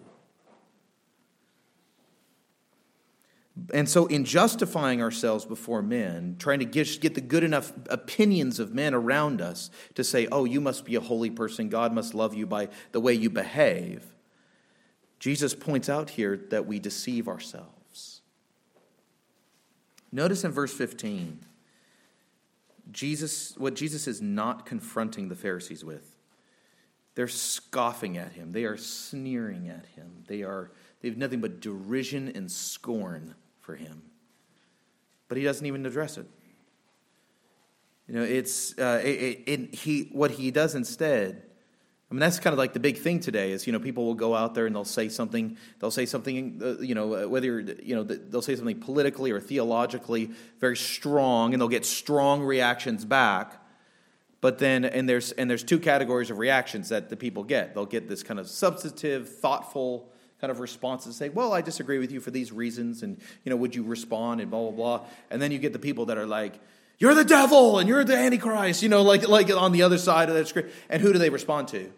And 3.71 3.87
so, 3.87 4.07
in 4.07 4.25
justifying 4.25 5.01
ourselves 5.01 5.45
before 5.45 5.83
men, 5.83 6.37
trying 6.39 6.59
to 6.59 6.65
get, 6.65 7.13
the 7.13 7.21
good 7.21 7.43
enough 7.43 7.71
opinions 7.87 8.59
of 8.59 8.73
men 8.73 8.95
around 8.95 9.41
us 9.41 9.69
to 9.93 10.03
say, 10.03 10.27
oh, 10.31 10.45
you 10.45 10.59
must 10.59 10.85
be 10.85 10.95
a 10.95 10.99
holy 10.99 11.29
person, 11.29 11.69
God 11.69 11.93
must 11.93 12.15
love 12.15 12.33
you 12.33 12.47
by 12.47 12.69
the 12.93 12.99
way 12.99 13.13
you 13.13 13.29
behave, 13.29 14.03
Jesus 15.19 15.55
points 15.55 15.87
out 15.87 16.09
here 16.09 16.35
that 16.49 16.65
we 16.65 16.79
deceive 16.79 17.29
ourselves. 17.29 18.21
Notice 20.11 20.43
in 20.43 20.51
verse 20.51 20.73
15. 20.73 21.39
Jesus, 22.91 23.55
what 23.57 23.75
Jesus 23.75 24.07
is 24.07 24.21
not 24.21 24.65
confronting 24.65 25.29
the 25.29 25.35
Pharisees 25.35 25.83
with. 25.83 26.15
They're 27.15 27.27
scoffing 27.27 28.17
at 28.17 28.33
him. 28.33 28.51
They 28.51 28.65
are 28.65 28.77
sneering 28.77 29.69
at 29.69 29.85
him. 29.85 30.23
They 30.27 30.43
are 30.43 30.71
they 31.01 31.09
have 31.09 31.17
nothing 31.17 31.41
but 31.41 31.59
derision 31.59 32.31
and 32.33 32.51
scorn 32.51 33.35
for 33.59 33.75
him. 33.75 34.01
But 35.27 35.37
he 35.37 35.43
doesn't 35.43 35.65
even 35.65 35.85
address 35.85 36.17
it. 36.17 36.25
You 38.07 38.15
know, 38.15 38.23
it's 38.23 38.77
uh, 38.79 39.01
it, 39.03 39.07
it, 39.07 39.43
it, 39.45 39.75
he 39.75 40.09
what 40.11 40.31
he 40.31 40.49
does 40.51 40.75
instead 40.75 41.43
I 42.13 42.15
mean, 42.15 42.19
that's 42.19 42.37
kind 42.37 42.53
of 42.53 42.59
like 42.59 42.73
the 42.73 42.79
big 42.79 42.99
thing 42.99 43.21
today 43.21 43.53
is, 43.53 43.65
you 43.65 43.73
know, 43.73 43.79
people 43.79 44.05
will 44.05 44.13
go 44.13 44.35
out 44.35 44.53
there 44.53 44.67
and 44.67 44.75
they'll 44.75 44.85
say 44.85 45.09
something, 45.09 45.57
they'll 45.79 45.89
say 45.89 46.05
something, 46.05 46.61
uh, 46.63 46.79
you 46.79 46.93
know, 46.93 47.15
uh, 47.15 47.27
whether, 47.27 47.59
you 47.59 47.95
know, 47.95 48.03
they'll 48.03 48.43
say 48.43 48.55
something 48.55 48.79
politically 48.79 49.31
or 49.31 49.39
theologically 49.39 50.29
very 50.59 50.77
strong 50.77 51.53
and 51.53 51.59
they'll 51.59 51.67
get 51.67 51.87
strong 51.87 52.43
reactions 52.43 53.03
back. 53.03 53.59
But 54.41 54.59
then, 54.59 54.85
and 54.85 55.09
there's, 55.09 55.31
and 55.31 55.49
there's 55.49 55.63
two 55.63 55.79
categories 55.79 56.29
of 56.29 56.37
reactions 56.37 56.89
that 56.89 57.09
the 57.09 57.17
people 57.17 57.43
get. 57.43 57.73
They'll 57.73 57.87
get 57.87 58.07
this 58.07 58.21
kind 58.21 58.39
of 58.39 58.47
substantive, 58.47 59.27
thoughtful 59.27 60.07
kind 60.39 60.51
of 60.51 60.59
responses, 60.59 61.15
say, 61.15 61.29
well, 61.29 61.51
I 61.51 61.61
disagree 61.61 61.97
with 61.97 62.11
you 62.11 62.19
for 62.19 62.29
these 62.29 62.51
reasons, 62.51 63.01
and, 63.01 63.19
you 63.43 63.49
know, 63.49 63.55
would 63.55 63.73
you 63.73 63.81
respond, 63.81 64.39
and 64.39 64.51
blah, 64.51 64.69
blah, 64.69 64.71
blah. 64.99 65.07
And 65.31 65.41
then 65.41 65.51
you 65.51 65.57
get 65.57 65.73
the 65.73 65.79
people 65.79 66.05
that 66.05 66.19
are 66.19 66.27
like, 66.27 66.59
you're 66.99 67.15
the 67.15 67.25
devil 67.25 67.79
and 67.79 67.89
you're 67.89 68.03
the 68.03 68.15
antichrist 68.15 68.83
you 68.83 68.87
know 68.87 69.01
like 69.01 69.27
like 69.27 69.49
on 69.51 69.71
the 69.71 69.81
other 69.81 69.97
side 69.97 70.29
of 70.29 70.35
that 70.35 70.47
script 70.47 70.73
and 70.89 71.01
who 71.01 71.11
do 71.11 71.17
they 71.17 71.31
respond 71.31 71.67
to 71.67 71.91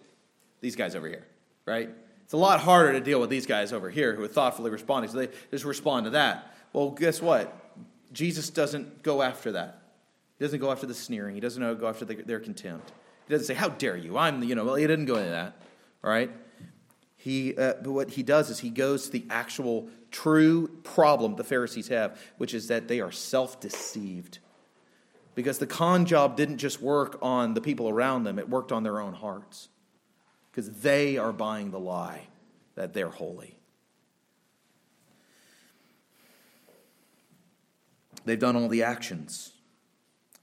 these 0.65 0.75
guys 0.75 0.95
over 0.95 1.07
here, 1.07 1.27
right? 1.67 1.91
It's 2.23 2.33
a 2.33 2.37
lot 2.37 2.59
harder 2.59 2.93
to 2.93 2.99
deal 2.99 3.21
with 3.21 3.29
these 3.29 3.45
guys 3.45 3.71
over 3.71 3.87
here 3.91 4.15
who 4.15 4.23
are 4.23 4.27
thoughtfully 4.27 4.71
responding. 4.71 5.11
So 5.11 5.19
they 5.19 5.29
just 5.51 5.63
respond 5.63 6.05
to 6.05 6.09
that. 6.11 6.55
Well, 6.73 6.89
guess 6.89 7.21
what? 7.21 7.55
Jesus 8.11 8.49
doesn't 8.49 9.03
go 9.03 9.21
after 9.21 9.51
that. 9.51 9.83
He 10.39 10.43
doesn't 10.43 10.59
go 10.59 10.71
after 10.71 10.87
the 10.87 10.95
sneering. 10.95 11.35
He 11.35 11.39
doesn't 11.39 11.79
go 11.79 11.87
after 11.87 12.03
the, 12.03 12.15
their 12.15 12.39
contempt. 12.39 12.91
He 13.27 13.33
doesn't 13.33 13.45
say, 13.45 13.53
"How 13.53 13.69
dare 13.69 13.95
you?" 13.95 14.17
I'm, 14.17 14.39
the 14.39 14.47
you 14.47 14.55
know. 14.55 14.65
Well, 14.65 14.75
he 14.75 14.87
didn't 14.87 15.05
go 15.05 15.17
into 15.17 15.29
that, 15.29 15.55
All 16.03 16.09
right? 16.09 16.31
He, 17.15 17.55
uh, 17.55 17.75
but 17.81 17.91
what 17.91 18.09
he 18.11 18.23
does 18.23 18.49
is 18.49 18.59
he 18.59 18.71
goes 18.71 19.05
to 19.05 19.11
the 19.11 19.25
actual 19.29 19.87
true 20.09 20.67
problem 20.83 21.35
the 21.35 21.43
Pharisees 21.43 21.89
have, 21.89 22.19
which 22.37 22.53
is 22.55 22.67
that 22.69 22.87
they 22.87 23.01
are 23.01 23.11
self 23.11 23.59
deceived. 23.59 24.39
Because 25.35 25.59
the 25.59 25.67
con 25.67 26.05
job 26.05 26.37
didn't 26.37 26.57
just 26.57 26.81
work 26.81 27.19
on 27.21 27.53
the 27.53 27.61
people 27.61 27.87
around 27.87 28.23
them, 28.23 28.39
it 28.39 28.49
worked 28.49 28.71
on 28.71 28.81
their 28.81 28.99
own 28.99 29.13
hearts. 29.13 29.69
Because 30.55 30.71
they 30.71 31.17
are 31.17 31.33
buying 31.33 31.71
the 31.71 31.79
lie 31.79 32.21
that 32.75 32.93
they're 32.93 33.09
holy. 33.09 33.57
They've 38.23 38.39
done 38.39 38.55
all 38.55 38.69
the 38.69 38.83
actions. 38.83 39.51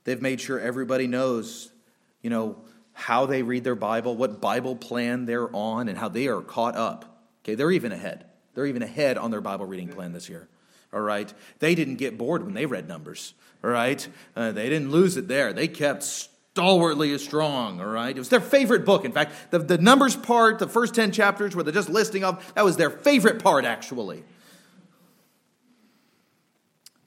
They've 0.05 0.21
made 0.21 0.39
sure 0.39 0.61
everybody 0.61 1.07
knows, 1.07 1.73
you 2.21 2.29
know, 2.29 2.57
how 2.93 3.25
they 3.25 3.43
read 3.43 3.65
their 3.65 3.75
Bible, 3.75 4.15
what 4.15 4.39
Bible 4.39 4.77
plan 4.77 5.25
they're 5.25 5.49
on, 5.57 5.89
and 5.89 5.97
how 5.97 6.11
they 6.11 6.27
are 6.27 6.43
caught 6.43 6.77
up. 6.77 7.25
Okay, 7.43 7.55
they're 7.55 7.71
even 7.71 7.91
ahead. 7.91 8.27
They're 8.53 8.67
even 8.67 8.83
ahead 8.83 9.17
on 9.17 9.31
their 9.31 9.41
Bible 9.41 9.65
reading 9.65 9.89
plan 9.89 10.13
this 10.13 10.29
year. 10.29 10.47
All 10.93 11.01
right, 11.01 11.33
they 11.59 11.75
didn't 11.75 11.97
get 11.97 12.19
bored 12.19 12.45
when 12.45 12.53
they 12.53 12.67
read 12.67 12.87
Numbers. 12.87 13.33
All 13.65 13.71
right, 13.71 14.07
uh, 14.37 14.53
they 14.53 14.69
didn't 14.69 14.91
lose 14.91 15.17
it 15.17 15.27
there. 15.27 15.55
They 15.55 15.69
kept 15.69 16.29
stalwartly 16.53 17.11
is 17.11 17.25
strong. 17.25 17.81
All 17.81 17.87
right, 17.87 18.15
it 18.15 18.19
was 18.19 18.29
their 18.29 18.41
favorite 18.41 18.85
book. 18.85 19.05
In 19.05 19.13
fact, 19.13 19.51
the, 19.51 19.59
the 19.59 19.79
Numbers 19.79 20.15
part, 20.15 20.59
the 20.59 20.69
first 20.69 20.95
ten 20.95 21.11
chapters, 21.11 21.55
where 21.55 21.65
they're 21.65 21.73
just 21.73 21.89
listing 21.89 22.25
off, 22.25 22.55
that 22.55 22.65
was 22.65 22.77
their 22.77 22.91
favorite 22.91 23.43
part, 23.43 23.65
actually. 23.65 24.23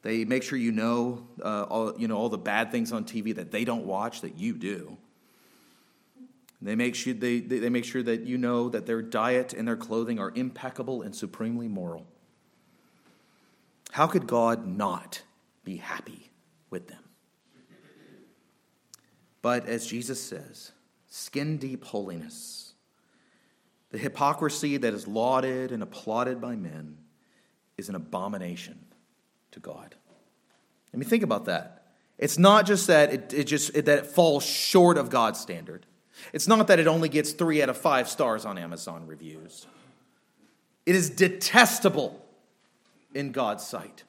They 0.01 0.25
make 0.25 0.43
sure 0.43 0.57
you 0.57 0.71
know, 0.71 1.27
uh, 1.43 1.63
all, 1.63 1.93
you 1.97 2.07
know 2.07 2.17
all 2.17 2.29
the 2.29 2.37
bad 2.37 2.71
things 2.71 2.91
on 2.91 3.05
TV 3.05 3.35
that 3.35 3.51
they 3.51 3.65
don't 3.65 3.85
watch 3.85 4.21
that 4.21 4.37
you 4.37 4.53
do. 4.53 4.97
They 6.61 6.75
make, 6.75 6.95
sure, 6.95 7.13
they, 7.13 7.41
they 7.41 7.69
make 7.69 7.85
sure 7.85 8.01
that 8.01 8.21
you 8.21 8.39
know 8.39 8.69
that 8.69 8.87
their 8.87 9.03
diet 9.03 9.53
and 9.53 9.67
their 9.67 9.75
clothing 9.75 10.17
are 10.17 10.31
impeccable 10.33 11.03
and 11.03 11.15
supremely 11.15 11.67
moral. 11.67 12.07
How 13.91 14.07
could 14.07 14.25
God 14.25 14.65
not 14.65 15.21
be 15.63 15.77
happy 15.77 16.31
with 16.71 16.87
them? 16.87 17.04
But 19.45 19.67
as 19.67 19.85
Jesus 19.85 20.19
says, 20.19 20.71
skin 21.07 21.57
deep 21.57 21.83
holiness, 21.83 22.73
the 23.91 23.99
hypocrisy 23.99 24.77
that 24.77 24.91
is 24.91 25.07
lauded 25.07 25.71
and 25.71 25.83
applauded 25.83 26.41
by 26.41 26.55
men, 26.55 26.97
is 27.77 27.87
an 27.87 27.93
abomination 27.93 28.83
to 29.51 29.59
God. 29.59 29.93
I 30.91 30.97
mean, 30.97 31.07
think 31.07 31.21
about 31.21 31.45
that. 31.45 31.83
It's 32.17 32.39
not 32.39 32.65
just 32.65 32.87
that 32.87 33.13
it, 33.13 33.33
it 33.35 33.43
just 33.43 33.75
it, 33.75 33.85
that 33.85 33.99
it 33.99 34.07
falls 34.07 34.43
short 34.43 34.97
of 34.97 35.11
God's 35.11 35.39
standard. 35.39 35.85
It's 36.33 36.47
not 36.47 36.65
that 36.65 36.79
it 36.79 36.87
only 36.87 37.07
gets 37.07 37.31
three 37.31 37.61
out 37.61 37.69
of 37.69 37.77
five 37.77 38.09
stars 38.09 38.45
on 38.45 38.57
Amazon 38.57 39.05
reviews. 39.05 39.67
It 40.87 40.95
is 40.95 41.11
detestable 41.11 42.19
in 43.13 43.31
God's 43.31 43.63
sight, 43.63 44.05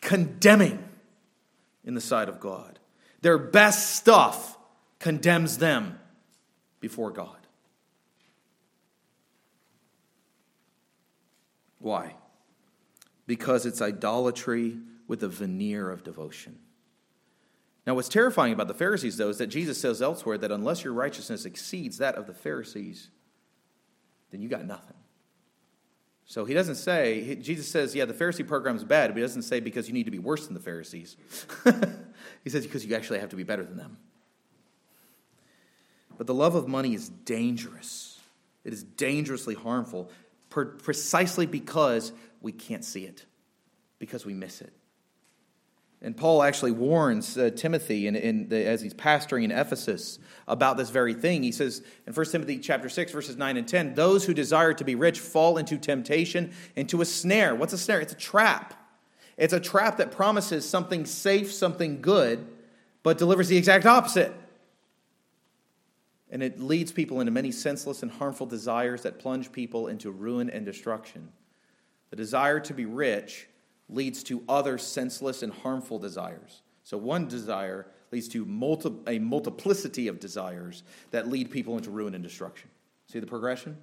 condemning 0.00 0.82
in 1.84 1.92
the 1.92 2.00
sight 2.00 2.30
of 2.30 2.40
God. 2.40 2.78
Their 3.24 3.38
best 3.38 3.96
stuff 3.96 4.58
condemns 4.98 5.56
them 5.56 5.98
before 6.78 7.10
God. 7.10 7.38
Why? 11.78 12.16
Because 13.26 13.64
it's 13.64 13.80
idolatry 13.80 14.76
with 15.08 15.22
a 15.22 15.28
veneer 15.28 15.90
of 15.90 16.04
devotion. 16.04 16.58
Now, 17.86 17.94
what's 17.94 18.10
terrifying 18.10 18.52
about 18.52 18.68
the 18.68 18.74
Pharisees, 18.74 19.16
though, 19.16 19.30
is 19.30 19.38
that 19.38 19.46
Jesus 19.46 19.80
says 19.80 20.02
elsewhere 20.02 20.36
that 20.36 20.52
unless 20.52 20.84
your 20.84 20.92
righteousness 20.92 21.46
exceeds 21.46 21.96
that 21.96 22.16
of 22.16 22.26
the 22.26 22.34
Pharisees, 22.34 23.08
then 24.32 24.42
you 24.42 24.50
got 24.50 24.66
nothing. 24.66 24.98
So 26.26 26.44
he 26.44 26.52
doesn't 26.52 26.74
say, 26.74 27.36
Jesus 27.36 27.68
says, 27.68 27.94
yeah, 27.94 28.04
the 28.04 28.12
Pharisee 28.12 28.46
program 28.46 28.76
is 28.76 28.84
bad, 28.84 29.08
but 29.08 29.16
he 29.16 29.22
doesn't 29.22 29.44
say 29.44 29.60
because 29.60 29.88
you 29.88 29.94
need 29.94 30.04
to 30.04 30.10
be 30.10 30.18
worse 30.18 30.44
than 30.44 30.52
the 30.52 30.60
Pharisees. 30.60 31.16
he 32.44 32.50
says 32.50 32.64
because 32.64 32.84
you 32.84 32.94
actually 32.94 33.18
have 33.18 33.30
to 33.30 33.36
be 33.36 33.42
better 33.42 33.64
than 33.64 33.76
them. 33.76 33.96
But 36.16 36.26
the 36.28 36.34
love 36.34 36.54
of 36.54 36.68
money 36.68 36.94
is 36.94 37.08
dangerous. 37.08 38.20
It 38.62 38.72
is 38.72 38.84
dangerously 38.84 39.54
harmful 39.54 40.10
precisely 40.50 41.46
because 41.46 42.12
we 42.40 42.52
can't 42.52 42.84
see 42.84 43.04
it, 43.04 43.24
because 43.98 44.24
we 44.24 44.34
miss 44.34 44.60
it. 44.60 44.72
And 46.00 46.14
Paul 46.14 46.42
actually 46.42 46.72
warns 46.72 47.36
uh, 47.38 47.50
Timothy 47.56 48.06
in, 48.06 48.14
in 48.14 48.48
the, 48.50 48.64
as 48.66 48.82
he's 48.82 48.92
pastoring 48.92 49.42
in 49.44 49.50
Ephesus 49.50 50.18
about 50.46 50.76
this 50.76 50.90
very 50.90 51.14
thing. 51.14 51.42
He 51.42 51.50
says 51.50 51.82
in 52.06 52.12
1 52.12 52.26
Timothy 52.26 52.58
chapter 52.58 52.90
6, 52.90 53.10
verses 53.10 53.36
9 53.38 53.56
and 53.56 53.66
10, 53.66 53.94
those 53.94 54.26
who 54.26 54.34
desire 54.34 54.74
to 54.74 54.84
be 54.84 54.94
rich 54.94 55.18
fall 55.18 55.56
into 55.56 55.78
temptation, 55.78 56.52
into 56.76 57.00
a 57.00 57.06
snare. 57.06 57.54
What's 57.54 57.72
a 57.72 57.78
snare? 57.78 58.00
It's 58.00 58.12
a 58.12 58.16
trap. 58.16 58.74
It's 59.36 59.52
a 59.52 59.60
trap 59.60 59.96
that 59.96 60.12
promises 60.12 60.68
something 60.68 61.06
safe, 61.06 61.52
something 61.52 62.00
good, 62.00 62.46
but 63.02 63.18
delivers 63.18 63.48
the 63.48 63.56
exact 63.56 63.86
opposite. 63.86 64.32
And 66.30 66.42
it 66.42 66.60
leads 66.60 66.92
people 66.92 67.20
into 67.20 67.32
many 67.32 67.52
senseless 67.52 68.02
and 68.02 68.10
harmful 68.10 68.46
desires 68.46 69.02
that 69.02 69.18
plunge 69.18 69.52
people 69.52 69.88
into 69.88 70.10
ruin 70.10 70.50
and 70.50 70.64
destruction. 70.64 71.28
The 72.10 72.16
desire 72.16 72.60
to 72.60 72.74
be 72.74 72.86
rich 72.86 73.48
leads 73.88 74.22
to 74.24 74.42
other 74.48 74.78
senseless 74.78 75.42
and 75.42 75.52
harmful 75.52 75.98
desires. 75.98 76.62
So 76.82 76.96
one 76.96 77.28
desire 77.28 77.86
leads 78.10 78.28
to 78.28 78.44
multi- 78.44 78.94
a 79.06 79.18
multiplicity 79.18 80.08
of 80.08 80.20
desires 80.20 80.82
that 81.10 81.28
lead 81.28 81.50
people 81.50 81.76
into 81.76 81.90
ruin 81.90 82.14
and 82.14 82.22
destruction. 82.22 82.70
See 83.06 83.18
the 83.18 83.26
progression? 83.26 83.76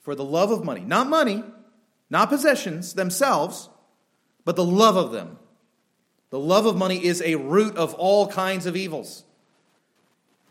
For 0.00 0.14
the 0.14 0.24
love 0.24 0.50
of 0.50 0.64
money, 0.64 0.80
not 0.80 1.08
money, 1.08 1.44
not 2.10 2.28
possessions 2.28 2.94
themselves, 2.94 3.68
but 4.44 4.56
the 4.56 4.64
love 4.64 4.96
of 4.96 5.12
them. 5.12 5.38
The 6.30 6.38
love 6.38 6.66
of 6.66 6.76
money 6.76 7.04
is 7.04 7.22
a 7.22 7.36
root 7.36 7.76
of 7.76 7.94
all 7.94 8.28
kinds 8.28 8.66
of 8.66 8.76
evils. 8.76 9.24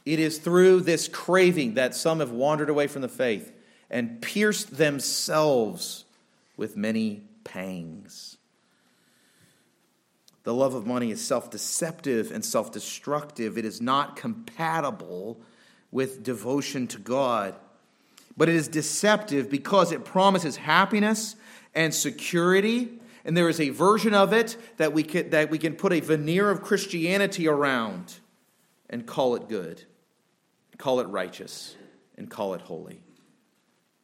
It 0.05 0.19
is 0.19 0.37
through 0.37 0.81
this 0.81 1.07
craving 1.07 1.75
that 1.75 1.95
some 1.95 2.19
have 2.19 2.31
wandered 2.31 2.69
away 2.69 2.87
from 2.87 3.01
the 3.01 3.09
faith 3.09 3.51
and 3.89 4.21
pierced 4.21 4.77
themselves 4.77 6.05
with 6.55 6.77
many 6.77 7.23
pangs. 7.43 8.37
The 10.43 10.53
love 10.53 10.73
of 10.73 10.87
money 10.87 11.11
is 11.11 11.25
self 11.25 11.49
deceptive 11.51 12.31
and 12.31 12.43
self 12.43 12.71
destructive. 12.71 13.57
It 13.57 13.65
is 13.65 13.81
not 13.81 14.15
compatible 14.15 15.41
with 15.91 16.23
devotion 16.23 16.87
to 16.87 16.99
God. 16.99 17.55
But 18.37 18.47
it 18.47 18.55
is 18.55 18.67
deceptive 18.67 19.49
because 19.49 19.91
it 19.91 20.05
promises 20.05 20.55
happiness 20.55 21.35
and 21.77 21.93
security. 21.93 22.99
And 23.23 23.37
there 23.37 23.47
is 23.47 23.61
a 23.61 23.69
version 23.69 24.13
of 24.13 24.33
it 24.33 24.57
that 24.77 24.91
we 24.91 25.03
can, 25.03 25.29
that 25.29 25.49
we 25.49 25.57
can 25.57 25.75
put 25.75 25.93
a 25.93 26.01
veneer 26.01 26.49
of 26.49 26.61
Christianity 26.61 27.47
around 27.47 28.15
and 28.89 29.05
call 29.05 29.35
it 29.35 29.47
good, 29.47 29.83
call 30.77 30.99
it 30.99 31.07
righteous, 31.07 31.75
and 32.17 32.29
call 32.29 32.53
it 32.53 32.61
holy, 32.61 33.01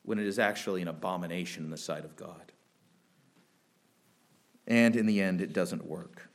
when 0.03 0.19
it 0.19 0.27
is 0.27 0.39
actually 0.39 0.81
an 0.81 0.87
abomination 0.87 1.63
in 1.63 1.69
the 1.69 1.77
sight 1.77 2.05
of 2.05 2.15
God 2.15 2.53
and 4.67 4.95
in 4.95 5.05
the 5.05 5.21
end, 5.21 5.41
it 5.41 5.53
doesn't 5.53 5.85
work. 5.85 6.29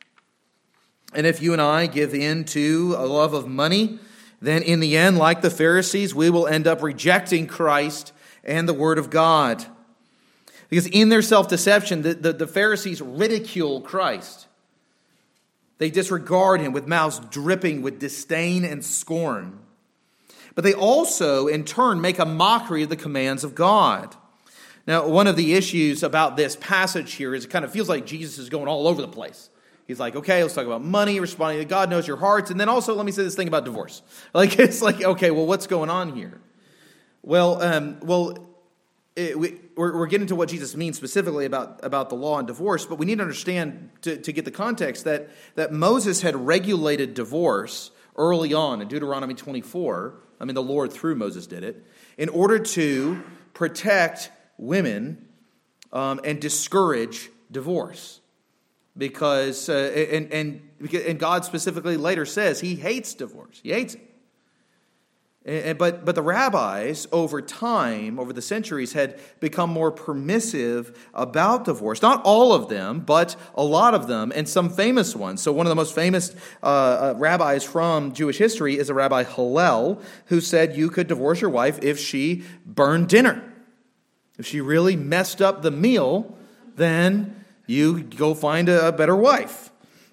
And 1.14 1.26
if 1.26 1.40
you 1.40 1.52
and 1.52 1.62
I 1.62 1.86
give 1.86 2.14
in 2.14 2.44
to 2.46 2.94
a 2.98 3.06
love 3.06 3.32
of 3.32 3.46
money, 3.46 3.98
then 4.40 4.62
in 4.62 4.80
the 4.80 4.96
end, 4.96 5.18
like 5.18 5.40
the 5.40 5.50
Pharisees, 5.50 6.14
we 6.14 6.30
will 6.30 6.46
end 6.46 6.66
up 6.66 6.82
rejecting 6.82 7.46
Christ 7.46 8.12
and 8.44 8.68
the 8.68 8.74
Word 8.74 8.98
of 8.98 9.10
God. 9.10 9.64
Because 10.68 10.86
in 10.86 11.08
their 11.08 11.22
self 11.22 11.48
deception, 11.48 12.02
the, 12.02 12.14
the, 12.14 12.32
the, 12.32 12.46
Pharisees 12.46 13.00
ridicule 13.00 13.80
Christ. 13.80 14.46
They 15.78 15.90
disregard 15.90 16.60
him 16.60 16.72
with 16.72 16.86
mouths 16.88 17.20
dripping 17.30 17.82
with 17.82 18.00
disdain 18.00 18.64
and 18.64 18.84
scorn. 18.84 19.60
But 20.54 20.64
they 20.64 20.74
also, 20.74 21.46
in 21.46 21.64
turn, 21.64 22.00
make 22.00 22.18
a 22.18 22.26
mockery 22.26 22.82
of 22.82 22.88
the 22.88 22.96
commands 22.96 23.44
of 23.44 23.54
God. 23.54 24.16
Now, 24.88 25.06
one 25.06 25.28
of 25.28 25.36
the 25.36 25.54
issues 25.54 26.02
about 26.02 26.36
this 26.36 26.56
passage 26.56 27.14
here 27.14 27.34
is 27.34 27.44
it 27.44 27.48
kind 27.48 27.64
of 27.64 27.70
feels 27.70 27.88
like 27.88 28.06
Jesus 28.06 28.38
is 28.38 28.48
going 28.48 28.66
all 28.66 28.88
over 28.88 29.00
the 29.00 29.08
place. 29.08 29.50
He's 29.86 30.00
like, 30.00 30.16
okay, 30.16 30.42
let's 30.42 30.54
talk 30.54 30.66
about 30.66 30.82
money, 30.82 31.20
responding 31.20 31.60
to 31.60 31.64
God 31.64 31.90
knows 31.90 32.08
your 32.08 32.16
hearts. 32.16 32.50
And 32.50 32.58
then 32.58 32.68
also, 32.68 32.94
let 32.94 33.06
me 33.06 33.12
say 33.12 33.22
this 33.22 33.36
thing 33.36 33.48
about 33.48 33.64
divorce. 33.64 34.02
Like, 34.34 34.58
it's 34.58 34.82
like, 34.82 35.02
okay, 35.02 35.30
well, 35.30 35.46
what's 35.46 35.66
going 35.66 35.90
on 35.90 36.14
here? 36.16 36.40
Well, 37.22 37.62
um, 37.62 37.98
well, 38.00 38.47
it, 39.18 39.38
we, 39.38 39.58
we're, 39.76 39.98
we're, 39.98 40.06
getting 40.06 40.28
to 40.28 40.36
what 40.36 40.48
Jesus 40.48 40.76
means 40.76 40.96
specifically 40.96 41.44
about, 41.44 41.80
about 41.82 42.08
the 42.08 42.14
law 42.14 42.38
and 42.38 42.46
divorce, 42.46 42.86
but 42.86 42.98
we 42.98 43.06
need 43.06 43.16
to 43.16 43.22
understand 43.22 43.90
to, 44.02 44.16
to 44.16 44.32
get 44.32 44.44
the 44.44 44.52
context 44.52 45.04
that, 45.04 45.28
that 45.56 45.72
Moses 45.72 46.22
had 46.22 46.36
regulated 46.36 47.14
divorce 47.14 47.90
early 48.16 48.54
on 48.54 48.80
in 48.80 48.86
Deuteronomy 48.86 49.34
24. 49.34 50.14
I 50.40 50.44
mean, 50.44 50.54
the 50.54 50.62
Lord 50.62 50.92
through 50.92 51.16
Moses 51.16 51.48
did 51.48 51.64
it 51.64 51.84
in 52.16 52.28
order 52.28 52.60
to 52.60 53.20
protect 53.54 54.30
women 54.56 55.26
um, 55.92 56.20
and 56.22 56.40
discourage 56.40 57.28
divorce. 57.50 58.20
Because, 58.96 59.68
uh, 59.68 60.06
and, 60.12 60.32
and, 60.32 60.68
and 60.92 61.18
God 61.18 61.44
specifically 61.44 61.96
later 61.96 62.24
says 62.24 62.60
he 62.60 62.76
hates 62.76 63.14
divorce. 63.14 63.60
He 63.62 63.72
hates 63.72 63.94
it. 63.94 64.07
But, 65.48 66.04
but 66.04 66.14
the 66.14 66.20
rabbis, 66.20 67.06
over 67.10 67.40
time, 67.40 68.18
over 68.18 68.34
the 68.34 68.42
centuries, 68.42 68.92
had 68.92 69.18
become 69.40 69.70
more 69.70 69.90
permissive 69.90 71.08
about 71.14 71.64
divorce. 71.64 72.02
Not 72.02 72.22
all 72.24 72.52
of 72.52 72.68
them, 72.68 73.00
but 73.00 73.34
a 73.54 73.64
lot 73.64 73.94
of 73.94 74.08
them, 74.08 74.30
and 74.34 74.46
some 74.46 74.68
famous 74.68 75.16
ones. 75.16 75.40
So, 75.40 75.50
one 75.50 75.64
of 75.64 75.70
the 75.70 75.74
most 75.74 75.94
famous 75.94 76.36
uh, 76.62 76.66
uh, 76.66 77.14
rabbis 77.16 77.64
from 77.64 78.12
Jewish 78.12 78.36
history 78.36 78.78
is 78.78 78.90
a 78.90 78.94
Rabbi 78.94 79.24
Hillel, 79.24 80.02
who 80.26 80.42
said 80.42 80.76
you 80.76 80.90
could 80.90 81.06
divorce 81.06 81.40
your 81.40 81.50
wife 81.50 81.78
if 81.82 81.98
she 81.98 82.44
burned 82.66 83.08
dinner. 83.08 83.42
If 84.38 84.46
she 84.46 84.60
really 84.60 84.96
messed 84.96 85.40
up 85.40 85.62
the 85.62 85.70
meal, 85.70 86.36
then 86.76 87.42
you 87.66 88.02
go 88.02 88.34
find 88.34 88.68
a 88.68 88.92
better 88.92 89.16
wife. 89.16 89.70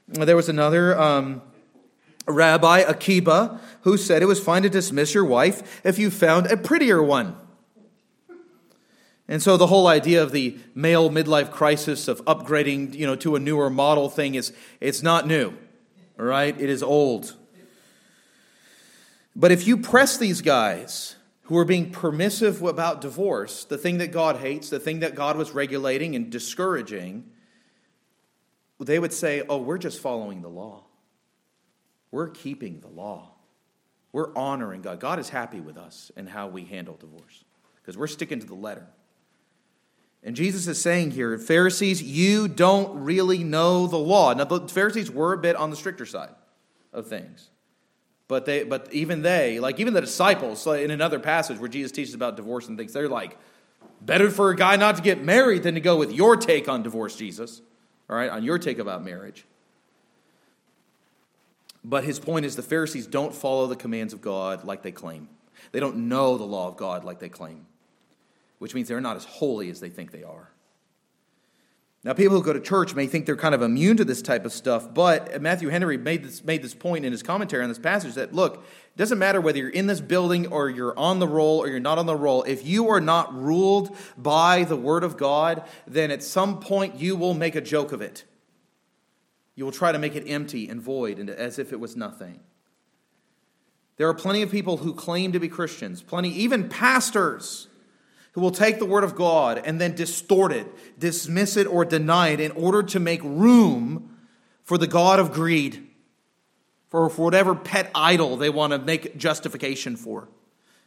There 0.07 0.37
was 0.37 0.47
another. 0.47 0.97
Um, 0.97 1.41
Rabbi 2.27 2.79
Akiba, 2.79 3.59
who 3.81 3.97
said 3.97 4.21
it 4.21 4.25
was 4.25 4.39
fine 4.39 4.63
to 4.63 4.69
dismiss 4.69 5.13
your 5.13 5.25
wife 5.25 5.81
if 5.85 5.99
you 5.99 6.09
found 6.09 6.47
a 6.47 6.57
prettier 6.57 7.01
one. 7.01 7.35
And 9.27 9.41
so 9.41 9.57
the 9.57 9.67
whole 9.67 9.87
idea 9.87 10.21
of 10.21 10.31
the 10.31 10.57
male 10.75 11.09
midlife 11.09 11.51
crisis 11.51 12.07
of 12.07 12.23
upgrading, 12.25 12.93
you 12.93 13.07
know, 13.07 13.15
to 13.17 13.35
a 13.35 13.39
newer 13.39 13.69
model 13.69 14.09
thing 14.09 14.35
is 14.35 14.53
it's 14.79 15.01
not 15.01 15.27
new. 15.27 15.53
Right? 16.17 16.59
It 16.59 16.69
is 16.69 16.81
old. 16.81 17.35
But 19.35 19.51
if 19.51 19.67
you 19.67 19.77
press 19.77 20.17
these 20.17 20.41
guys 20.41 21.15
who 21.43 21.57
are 21.57 21.65
being 21.65 21.91
permissive 21.91 22.61
about 22.61 23.01
divorce, 23.01 23.65
the 23.65 23.77
thing 23.77 23.97
that 23.97 24.11
God 24.11 24.37
hates, 24.37 24.69
the 24.69 24.79
thing 24.79 25.01
that 25.01 25.13
God 25.13 25.35
was 25.35 25.51
regulating 25.51 26.15
and 26.15 26.31
discouraging, 26.31 27.25
they 28.79 28.97
would 28.97 29.11
say, 29.13 29.43
"Oh, 29.49 29.57
we're 29.57 29.77
just 29.77 29.99
following 29.99 30.41
the 30.41 30.49
law." 30.49 30.84
We're 32.15 32.29
keeping 32.29 32.79
the 32.79 32.87
law. 32.87 33.31
We're 34.13 34.33
honoring 34.37 34.81
God. 34.81 35.01
God 35.01 35.19
is 35.19 35.27
happy 35.27 35.59
with 35.59 35.75
us 35.75 36.13
and 36.15 36.29
how 36.29 36.47
we 36.47 36.63
handle 36.63 36.95
divorce 36.97 37.43
because 37.75 37.97
we're 37.97 38.07
sticking 38.07 38.39
to 38.39 38.45
the 38.45 38.55
letter. 38.55 38.87
And 40.23 40.33
Jesus 40.33 40.65
is 40.65 40.79
saying 40.79 41.11
here, 41.11 41.37
Pharisees, 41.37 42.01
you 42.01 42.47
don't 42.47 43.03
really 43.03 43.43
know 43.43 43.87
the 43.87 43.97
law. 43.97 44.33
Now, 44.33 44.45
the 44.45 44.65
Pharisees 44.69 45.11
were 45.11 45.33
a 45.33 45.37
bit 45.37 45.57
on 45.57 45.71
the 45.71 45.75
stricter 45.75 46.05
side 46.05 46.33
of 46.93 47.07
things. 47.07 47.49
But, 48.29 48.45
they, 48.45 48.63
but 48.63 48.93
even 48.93 49.21
they, 49.21 49.59
like 49.59 49.81
even 49.81 49.93
the 49.93 49.99
disciples, 49.99 50.65
in 50.67 50.91
another 50.91 51.19
passage 51.19 51.59
where 51.59 51.67
Jesus 51.67 51.91
teaches 51.91 52.13
about 52.13 52.37
divorce 52.37 52.69
and 52.69 52.77
things, 52.77 52.93
they're 52.93 53.09
like, 53.09 53.37
better 53.99 54.31
for 54.31 54.51
a 54.51 54.55
guy 54.55 54.77
not 54.77 54.95
to 54.95 55.01
get 55.01 55.21
married 55.21 55.63
than 55.63 55.75
to 55.75 55.81
go 55.81 55.97
with 55.97 56.13
your 56.13 56.37
take 56.37 56.69
on 56.69 56.81
divorce, 56.81 57.17
Jesus, 57.17 57.61
all 58.09 58.15
right, 58.15 58.29
on 58.29 58.41
your 58.41 58.57
take 58.57 58.79
about 58.79 59.03
marriage. 59.03 59.45
But 61.87 62.03
his 62.03 62.17
point 62.19 62.45
is 62.45 62.55
the 62.55 62.63
Pharisees 62.63 63.05
don't 63.05 63.33
follow 63.33 63.67
the 63.67 63.75
commands 63.75 64.11
of 64.11 64.19
God 64.19 64.65
like 64.65 64.81
they 64.81 64.91
claim. 64.91 65.29
They 65.71 65.79
don't 65.79 66.09
know 66.09 66.35
the 66.35 66.43
law 66.43 66.67
of 66.67 66.77
God 66.77 67.03
like 67.03 67.19
they 67.19 67.29
claim, 67.29 67.67
which 68.57 68.73
means 68.73 68.87
they're 68.87 68.99
not 68.99 69.17
as 69.17 69.25
holy 69.25 69.69
as 69.69 69.81
they 69.81 69.89
think 69.89 70.11
they 70.11 70.23
are. 70.23 70.49
Now, 72.03 72.13
people 72.13 72.37
who 72.37 72.43
go 72.43 72.53
to 72.53 72.59
church 72.59 72.95
may 72.95 73.05
think 73.05 73.25
they're 73.25 73.35
kind 73.35 73.53
of 73.55 73.61
immune 73.61 73.97
to 73.97 74.05
this 74.05 74.23
type 74.23 74.45
of 74.45 74.53
stuff, 74.53 74.93
but 74.93 75.41
Matthew 75.41 75.69
Henry 75.69 75.97
made 75.97 76.23
this, 76.23 76.43
made 76.43 76.63
this 76.63 76.73
point 76.73 77.05
in 77.05 77.11
his 77.11 77.23
commentary 77.23 77.61
on 77.61 77.69
this 77.69 77.79
passage 77.79 78.15
that, 78.15 78.33
look, 78.33 78.57
it 78.57 78.97
doesn't 78.97 79.17
matter 79.19 79.39
whether 79.39 79.59
you're 79.59 79.69
in 79.69 79.87
this 79.87 80.01
building 80.01 80.47
or 80.47 80.69
you're 80.69 80.97
on 80.97 81.19
the 81.19 81.27
roll 81.27 81.59
or 81.59 81.67
you're 81.67 81.79
not 81.79 81.97
on 81.99 82.05
the 82.07 82.15
roll. 82.15 82.43
If 82.43 82.65
you 82.65 82.89
are 82.89 83.01
not 83.01 83.33
ruled 83.33 83.95
by 84.17 84.63
the 84.63 84.75
Word 84.75 85.03
of 85.03 85.17
God, 85.17 85.63
then 85.87 86.09
at 86.09 86.23
some 86.23 86.59
point 86.59 86.95
you 86.95 87.15
will 87.15 87.35
make 87.35 87.55
a 87.55 87.61
joke 87.61 87.91
of 87.91 88.01
it. 88.01 88.23
You 89.55 89.63
will 89.65 89.71
try 89.71 89.91
to 89.91 89.99
make 89.99 90.15
it 90.15 90.25
empty 90.27 90.67
and 90.67 90.81
void 90.81 91.17
and 91.17 91.29
as 91.29 91.59
if 91.59 91.71
it 91.71 91.79
was 91.79 91.95
nothing. 91.95 92.39
There 93.97 94.09
are 94.09 94.13
plenty 94.13 94.41
of 94.41 94.51
people 94.51 94.77
who 94.77 94.93
claim 94.93 95.31
to 95.31 95.39
be 95.39 95.47
Christians, 95.47 96.01
plenty, 96.01 96.29
even 96.29 96.67
pastors, 96.67 97.67
who 98.33 98.41
will 98.41 98.51
take 98.51 98.79
the 98.79 98.85
Word 98.85 99.05
of 99.05 99.15
God 99.15 99.61
and 99.63 99.79
then 99.79 99.95
distort 99.95 100.51
it, 100.51 100.99
dismiss 100.99 101.55
it, 101.55 101.65
or 101.65 101.85
deny 101.85 102.29
it 102.29 102.41
in 102.41 102.51
order 102.51 102.83
to 102.83 102.99
make 102.99 103.23
room 103.23 104.17
for 104.63 104.77
the 104.77 104.87
God 104.87 105.19
of 105.19 105.31
greed, 105.31 105.87
for, 106.89 107.09
for 107.09 107.23
whatever 107.23 107.55
pet 107.55 107.89
idol 107.95 108.35
they 108.35 108.49
want 108.49 108.73
to 108.73 108.79
make 108.79 109.15
justification 109.15 109.95
for. 109.95 110.27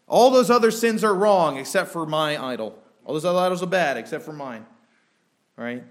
All 0.06 0.30
those 0.30 0.50
other 0.50 0.70
sins 0.70 1.02
are 1.02 1.14
wrong 1.14 1.56
except 1.56 1.90
for 1.90 2.04
my 2.04 2.42
idol. 2.42 2.78
All 3.04 3.14
those 3.14 3.24
other 3.24 3.38
idols 3.38 3.62
are 3.62 3.66
bad 3.66 3.96
except 3.96 4.24
for 4.24 4.32
mine. 4.34 4.66
Right? 5.56 5.84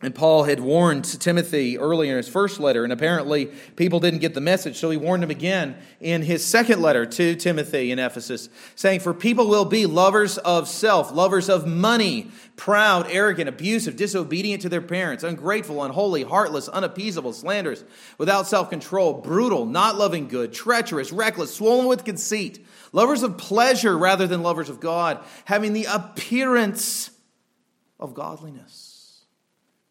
And 0.00 0.14
Paul 0.14 0.44
had 0.44 0.60
warned 0.60 1.04
Timothy 1.04 1.76
earlier 1.76 2.12
in 2.12 2.18
his 2.18 2.28
first 2.28 2.60
letter, 2.60 2.84
and 2.84 2.92
apparently 2.92 3.46
people 3.74 3.98
didn't 3.98 4.20
get 4.20 4.32
the 4.32 4.40
message, 4.40 4.76
so 4.76 4.90
he 4.90 4.96
warned 4.96 5.24
him 5.24 5.30
again 5.30 5.76
in 5.98 6.22
his 6.22 6.44
second 6.44 6.80
letter 6.80 7.04
to 7.04 7.34
Timothy 7.34 7.90
in 7.90 7.98
Ephesus, 7.98 8.48
saying, 8.76 9.00
For 9.00 9.12
people 9.12 9.48
will 9.48 9.64
be 9.64 9.86
lovers 9.86 10.38
of 10.38 10.68
self, 10.68 11.10
lovers 11.10 11.48
of 11.48 11.66
money, 11.66 12.30
proud, 12.54 13.08
arrogant, 13.10 13.48
abusive, 13.48 13.96
disobedient 13.96 14.62
to 14.62 14.68
their 14.68 14.80
parents, 14.80 15.24
ungrateful, 15.24 15.82
unholy, 15.82 16.22
heartless, 16.22 16.68
unappeasable, 16.68 17.32
slanderous, 17.32 17.82
without 18.18 18.46
self 18.46 18.70
control, 18.70 19.14
brutal, 19.14 19.66
not 19.66 19.96
loving 19.96 20.28
good, 20.28 20.52
treacherous, 20.52 21.10
reckless, 21.10 21.52
swollen 21.52 21.86
with 21.86 22.04
conceit, 22.04 22.64
lovers 22.92 23.24
of 23.24 23.36
pleasure 23.36 23.98
rather 23.98 24.28
than 24.28 24.44
lovers 24.44 24.68
of 24.68 24.78
God, 24.78 25.18
having 25.44 25.72
the 25.72 25.86
appearance 25.86 27.10
of 27.98 28.14
godliness 28.14 28.87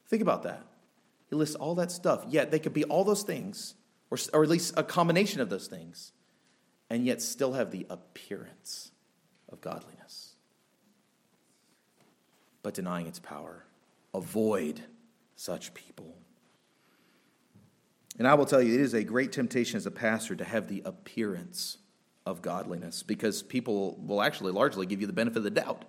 Think 0.07 0.21
about 0.21 0.43
that. 0.43 0.63
He 1.29 1.35
lists 1.35 1.55
all 1.55 1.75
that 1.75 1.91
stuff, 1.91 2.23
yet 2.27 2.51
they 2.51 2.59
could 2.59 2.73
be 2.73 2.85
all 2.85 3.03
those 3.03 3.23
things, 3.23 3.75
or, 4.09 4.17
or 4.33 4.43
at 4.43 4.49
least 4.49 4.73
a 4.77 4.83
combination 4.83 5.41
of 5.41 5.49
those 5.49 5.67
things, 5.67 6.13
and 6.89 7.05
yet 7.05 7.21
still 7.21 7.53
have 7.53 7.71
the 7.71 7.85
appearance 7.89 8.91
of 9.49 9.59
godliness. 9.59 10.35
But 12.63 12.73
denying 12.73 13.07
its 13.07 13.19
power. 13.19 13.65
Avoid 14.13 14.81
such 15.35 15.73
people. 15.73 16.15
And 18.17 18.27
I 18.27 18.33
will 18.33 18.45
tell 18.45 18.61
you, 18.61 18.73
it 18.73 18.81
is 18.81 18.93
a 18.93 19.03
great 19.03 19.31
temptation 19.31 19.77
as 19.77 19.85
a 19.85 19.91
pastor 19.91 20.35
to 20.35 20.43
have 20.43 20.67
the 20.67 20.81
appearance 20.85 21.77
of 22.25 22.41
godliness 22.41 23.03
because 23.03 23.43
people 23.43 23.95
will 23.97 24.21
actually 24.21 24.51
largely 24.51 24.85
give 24.85 25.01
you 25.01 25.07
the 25.07 25.13
benefit 25.13 25.37
of 25.37 25.43
the 25.43 25.51
doubt. 25.51 25.85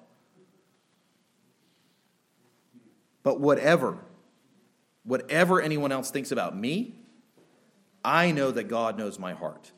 But 3.28 3.40
whatever 3.40 3.98
whatever 5.04 5.60
anyone 5.60 5.92
else 5.92 6.10
thinks 6.10 6.32
about 6.32 6.56
me, 6.56 6.94
I 8.02 8.30
know 8.30 8.50
that 8.50 8.68
God 8.68 8.96
knows 8.96 9.18
my 9.18 9.34
heart. 9.34 9.70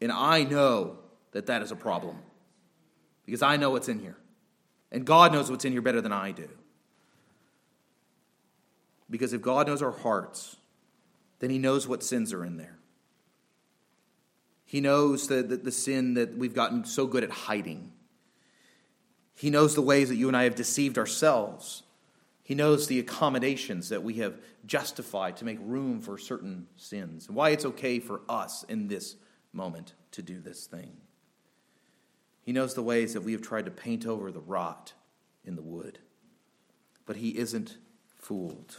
And 0.00 0.12
I 0.12 0.44
know 0.44 0.98
that 1.32 1.46
that 1.46 1.62
is 1.62 1.72
a 1.72 1.76
problem 1.76 2.16
because 3.24 3.42
I 3.42 3.56
know 3.56 3.70
what's 3.70 3.88
in 3.88 3.98
here. 3.98 4.16
And 4.92 5.04
God 5.04 5.32
knows 5.32 5.50
what's 5.50 5.64
in 5.64 5.72
here 5.72 5.82
better 5.82 6.00
than 6.00 6.12
I 6.12 6.30
do. 6.30 6.48
Because 9.10 9.32
if 9.32 9.42
God 9.42 9.66
knows 9.66 9.82
our 9.82 9.90
hearts, 9.90 10.54
then 11.40 11.50
He 11.50 11.58
knows 11.58 11.88
what 11.88 12.04
sins 12.04 12.32
are 12.32 12.44
in 12.44 12.56
there. 12.56 12.78
He 14.64 14.80
knows 14.80 15.26
the, 15.26 15.42
the, 15.42 15.56
the, 15.56 15.72
sin 15.72 16.14
that 16.14 16.38
we've 16.38 16.54
gotten 16.54 16.84
so 16.84 17.08
good 17.08 17.24
at 17.24 17.30
hiding. 17.30 17.90
He 19.34 19.50
knows 19.50 19.74
the 19.74 19.82
ways 19.82 20.08
that 20.08 20.14
you 20.14 20.28
and 20.28 20.36
I 20.36 20.44
have 20.44 20.54
deceived 20.54 20.98
ourselves. 20.98 21.82
He 22.46 22.54
knows 22.54 22.86
the 22.86 23.00
accommodations 23.00 23.88
that 23.88 24.04
we 24.04 24.14
have 24.14 24.38
justified 24.66 25.36
to 25.38 25.44
make 25.44 25.58
room 25.60 26.00
for 26.00 26.16
certain 26.16 26.68
sins 26.76 27.26
and 27.26 27.34
why 27.34 27.50
it's 27.50 27.64
okay 27.64 27.98
for 27.98 28.20
us 28.28 28.62
in 28.68 28.86
this 28.86 29.16
moment 29.52 29.94
to 30.12 30.22
do 30.22 30.38
this 30.38 30.64
thing. 30.66 30.96
He 32.42 32.52
knows 32.52 32.74
the 32.74 32.84
ways 32.84 33.14
that 33.14 33.22
we 33.24 33.32
have 33.32 33.42
tried 33.42 33.64
to 33.64 33.72
paint 33.72 34.06
over 34.06 34.30
the 34.30 34.38
rot 34.38 34.92
in 35.44 35.56
the 35.56 35.62
wood. 35.62 35.98
But 37.04 37.16
he 37.16 37.36
isn't 37.36 37.78
fooled. 38.16 38.76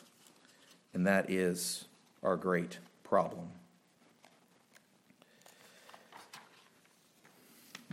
And 0.93 1.05
that 1.05 1.29
is 1.29 1.89
our 2.23 2.37
great 2.37 2.79
problem. 3.03 3.49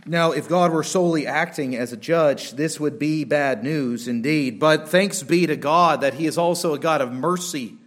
Now, 0.07 0.33
if 0.33 0.47
God 0.47 0.71
were 0.71 0.83
solely 0.83 1.25
acting 1.25 1.75
as 1.75 1.91
a 1.91 1.97
judge, 1.97 2.51
this 2.51 2.79
would 2.79 2.99
be 2.99 3.23
bad 3.23 3.63
news 3.63 4.07
indeed. 4.07 4.59
But 4.59 4.87
thanks 4.87 5.23
be 5.23 5.47
to 5.47 5.55
God 5.55 6.01
that 6.01 6.13
He 6.13 6.27
is 6.27 6.37
also 6.37 6.73
a 6.75 6.79
God 6.79 7.01
of 7.01 7.11
mercy 7.11 7.77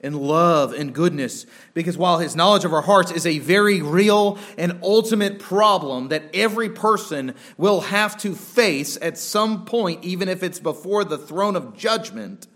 and 0.00 0.16
love 0.16 0.72
and 0.72 0.92
goodness. 0.92 1.46
Because 1.74 1.96
while 1.96 2.18
His 2.18 2.34
knowledge 2.34 2.64
of 2.64 2.72
our 2.72 2.82
hearts 2.82 3.12
is 3.12 3.26
a 3.26 3.38
very 3.38 3.80
real 3.80 4.38
and 4.56 4.80
ultimate 4.82 5.38
problem 5.38 6.08
that 6.08 6.34
every 6.34 6.68
person 6.68 7.34
will 7.56 7.82
have 7.82 8.16
to 8.18 8.34
face 8.34 8.98
at 9.00 9.16
some 9.16 9.64
point, 9.64 10.04
even 10.04 10.28
if 10.28 10.42
it's 10.42 10.58
before 10.58 11.04
the 11.04 11.18
throne 11.18 11.54
of 11.54 11.76
judgment, 11.76 12.48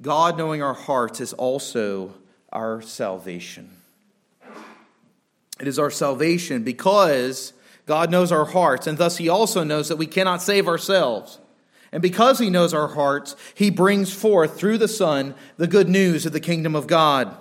God 0.00 0.36
knowing 0.36 0.60
our 0.60 0.74
hearts 0.74 1.20
is 1.20 1.32
also 1.34 2.14
our 2.52 2.82
salvation. 2.82 3.70
It 5.60 5.68
is 5.68 5.78
our 5.78 5.90
salvation 5.90 6.64
because 6.64 7.52
God 7.86 8.10
knows 8.10 8.32
our 8.32 8.44
hearts, 8.44 8.86
and 8.86 8.98
thus 8.98 9.16
He 9.16 9.28
also 9.28 9.64
knows 9.64 9.88
that 9.88 9.96
we 9.96 10.06
cannot 10.06 10.42
save 10.42 10.68
ourselves. 10.68 11.38
And 11.92 12.02
because 12.02 12.38
He 12.38 12.50
knows 12.50 12.74
our 12.74 12.88
hearts, 12.88 13.36
He 13.54 13.70
brings 13.70 14.12
forth 14.12 14.58
through 14.58 14.78
the 14.78 14.88
Son 14.88 15.34
the 15.56 15.68
good 15.68 15.88
news 15.88 16.26
of 16.26 16.32
the 16.32 16.40
kingdom 16.40 16.74
of 16.74 16.86
God. 16.86 17.34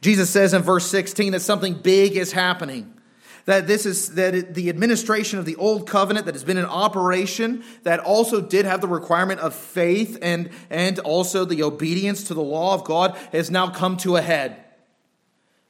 Jesus 0.00 0.30
says 0.30 0.52
in 0.52 0.62
verse 0.62 0.86
16 0.86 1.32
that 1.32 1.40
something 1.40 1.74
big 1.74 2.16
is 2.16 2.32
happening. 2.32 2.94
That 3.46 3.66
this 3.66 3.84
is 3.84 4.14
that 4.14 4.54
the 4.54 4.70
administration 4.70 5.38
of 5.38 5.44
the 5.44 5.56
old 5.56 5.86
covenant 5.86 6.24
that 6.26 6.34
has 6.34 6.44
been 6.44 6.56
in 6.56 6.64
operation 6.64 7.62
that 7.82 8.00
also 8.00 8.40
did 8.40 8.64
have 8.64 8.80
the 8.80 8.88
requirement 8.88 9.40
of 9.40 9.54
faith 9.54 10.16
and 10.22 10.48
and 10.70 10.98
also 11.00 11.44
the 11.44 11.62
obedience 11.62 12.24
to 12.24 12.34
the 12.34 12.42
law 12.42 12.72
of 12.72 12.84
God 12.84 13.18
has 13.32 13.50
now 13.50 13.68
come 13.68 13.98
to 13.98 14.16
a 14.16 14.22
head. 14.22 14.64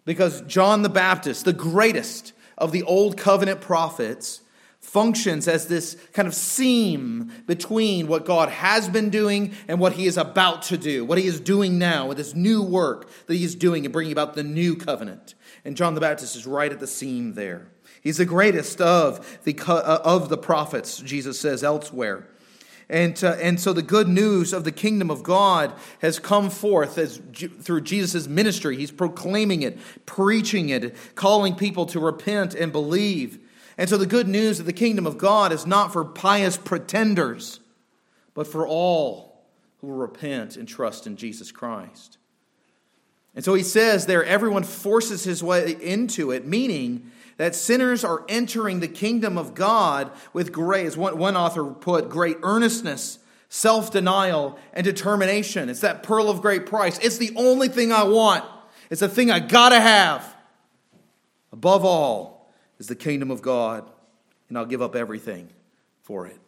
Because 0.05 0.42
John 0.42 0.83
the 0.83 0.88
Baptist, 0.88 1.44
the 1.44 1.53
greatest 1.53 2.33
of 2.57 2.73
the 2.73 2.83
old 2.83 3.17
covenant 3.17 3.61
prophets, 3.61 4.40
functions 4.81 5.49
as 5.49 5.67
this 5.67 5.97
kind 6.12 6.29
of 6.29 6.35
seam 6.35 7.33
between 7.47 8.07
what 8.07 8.27
God 8.27 8.51
has 8.51 8.88
been 8.88 9.11
doing 9.11 9.55
and 9.67 9.81
what 9.81 9.95
he 9.95 10.07
is 10.07 10.17
about 10.17 10.62
to 10.64 10.77
do, 10.77 11.05
what 11.05 11.19
he 11.19 11.27
is 11.27 11.40
doing 11.40 11.79
now 11.79 12.07
with 12.07 12.19
this 12.19 12.35
new 12.35 12.62
work 12.62 13.11
that 13.27 13.35
he 13.35 13.45
is 13.45 13.55
doing 13.55 13.87
and 13.87 13.93
bringing 13.93 14.12
about 14.12 14.35
the 14.35 14.45
new 14.45 14.77
covenant. 14.77 15.35
And 15.64 15.77
John 15.77 15.95
the 15.95 16.01
Baptist 16.01 16.37
is 16.37 16.47
right 16.47 16.71
at 16.71 16.81
the 16.81 16.87
seam 16.87 17.35
there. 17.35 17.69
He's 18.03 18.19
the 18.19 18.27
greatest 18.27 18.81
of 18.83 19.40
the, 19.45 19.59
uh, 19.67 20.01
of 20.05 20.29
the 20.29 20.37
prophets, 20.37 20.99
Jesus 20.99 21.40
says 21.40 21.64
elsewhere. 21.64 22.29
And, 22.88 23.23
uh, 23.25 23.37
and 23.40 23.59
so 23.59 23.73
the 23.73 23.83
good 23.83 24.09
news 24.09 24.53
of 24.53 24.64
the 24.64 24.73
kingdom 24.73 25.11
of 25.11 25.23
God 25.23 25.73
has 26.01 26.18
come 26.18 26.51
forth 26.51 26.99
as 26.99 27.20
through 27.61 27.81
Jesus' 27.81 28.27
ministry. 28.29 28.77
He's 28.77 28.90
proclaiming 28.90 29.62
it, 29.62 29.79
preaching 30.05 30.68
it, 30.68 30.94
calling 31.14 31.55
people 31.55 31.87
to 31.87 32.01
repent 32.01 32.55
and 32.55 32.73
believe. 32.73 33.38
And 33.79 33.88
so 33.88 33.97
the 33.97 34.07
good 34.07 34.29
news 34.29 34.61
of 34.61 34.66
the 34.66 34.73
kingdom 34.73 35.07
of 35.07 35.18
God 35.18 35.53
is 35.53 35.66
not 35.66 35.92
for 35.92 36.05
pious 36.05 36.57
pretenders, 36.57 37.61
but 38.35 38.47
for 38.47 38.66
all 38.66 39.44
who 39.81 39.88
will 39.88 39.97
repent 39.97 40.57
and 40.57 40.68
trust 40.68 41.07
in 41.07 41.16
Jesus 41.16 41.51
Christ. 41.51 42.18
And 43.35 43.44
so 43.44 43.55
he 43.55 43.62
says 43.62 44.07
there, 44.07 44.25
everyone 44.25 44.62
forces 44.62 45.25
his 45.25 45.42
way 45.42 45.77
into 45.81 46.31
it, 46.31 46.47
meaning 46.47 47.11
that 47.37 47.55
sinners 47.55 48.05
are 48.05 48.25
entering 48.29 48.81
the 48.81 48.88
kingdom 48.88 49.37
of 49.37 49.55
God 49.55 50.11
with 50.33 50.53
great, 50.53 50.87
as 50.87 50.97
one, 50.97 51.18
one 51.18 51.37
author 51.37 51.64
put, 51.64 52.09
great 52.09 52.38
earnestness, 52.42 53.18
self 53.49 53.90
denial, 53.90 54.59
and 54.73 54.85
determination. 54.85 55.68
It's 55.68 55.81
that 55.81 56.03
pearl 56.03 56.31
of 56.31 56.42
great 56.42 56.66
price. 56.66 56.99
It's 56.99 57.18
the 57.18 57.33
only 57.37 57.68
thing 57.68 57.92
I 57.92 58.05
want, 58.05 58.44
it's 58.90 59.01
the 59.01 59.09
thing 59.09 59.31
I 59.31 59.40
gotta 59.40 59.81
have. 59.81 60.33
Above 61.53 61.85
all, 61.85 62.53
is 62.79 62.88
the 62.88 62.97
kingdom 62.97 63.31
of 63.31 63.42
God, 63.42 63.88
and 64.49 64.59
I'll 64.59 64.66
give 64.66 64.83
up 64.83 64.97
everything 64.97 65.49
for 66.03 66.27
it. 66.27 66.38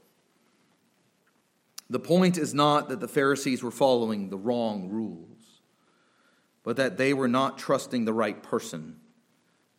The 1.89 2.01
point 2.01 2.37
is 2.37 2.53
not 2.53 2.89
that 2.89 3.01
the 3.01 3.09
Pharisees 3.09 3.63
were 3.63 3.71
following 3.71 4.29
the 4.29 4.37
wrong 4.37 4.89
rules, 4.89 5.61
but 6.65 6.77
that 6.77 6.97
they 6.97 7.15
were 7.15 7.29
not 7.29 7.59
trusting 7.59 8.05
the 8.05 8.13
right 8.13 8.43
person, 8.43 8.97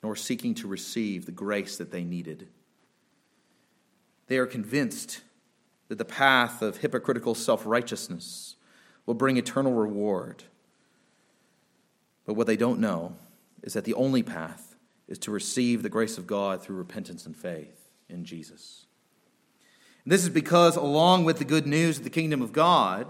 nor 0.03 0.15
seeking 0.15 0.53
to 0.55 0.67
receive 0.67 1.25
the 1.25 1.31
grace 1.31 1.77
that 1.77 1.91
they 1.91 2.03
needed. 2.03 2.47
They 4.27 4.37
are 4.37 4.45
convinced 4.45 5.21
that 5.87 5.97
the 5.97 6.05
path 6.05 6.61
of 6.61 6.77
hypocritical 6.77 7.33
self 7.35 7.65
righteousness 7.65 8.55
will 9.05 9.13
bring 9.13 9.37
eternal 9.37 9.73
reward. 9.73 10.43
But 12.25 12.33
what 12.33 12.47
they 12.47 12.57
don't 12.57 12.79
know 12.79 13.15
is 13.63 13.73
that 13.73 13.85
the 13.85 13.93
only 13.93 14.21
path 14.21 14.75
is 15.07 15.17
to 15.19 15.31
receive 15.31 15.81
the 15.81 15.89
grace 15.89 16.17
of 16.17 16.27
God 16.27 16.61
through 16.61 16.75
repentance 16.75 17.25
and 17.25 17.35
faith 17.35 17.89
in 18.09 18.25
Jesus. 18.25 18.85
And 20.03 20.11
this 20.11 20.23
is 20.23 20.29
because, 20.29 20.75
along 20.75 21.23
with 21.23 21.39
the 21.39 21.45
good 21.45 21.65
news 21.65 21.97
of 21.97 22.03
the 22.03 22.09
kingdom 22.09 22.41
of 22.41 22.51
God, 22.51 23.07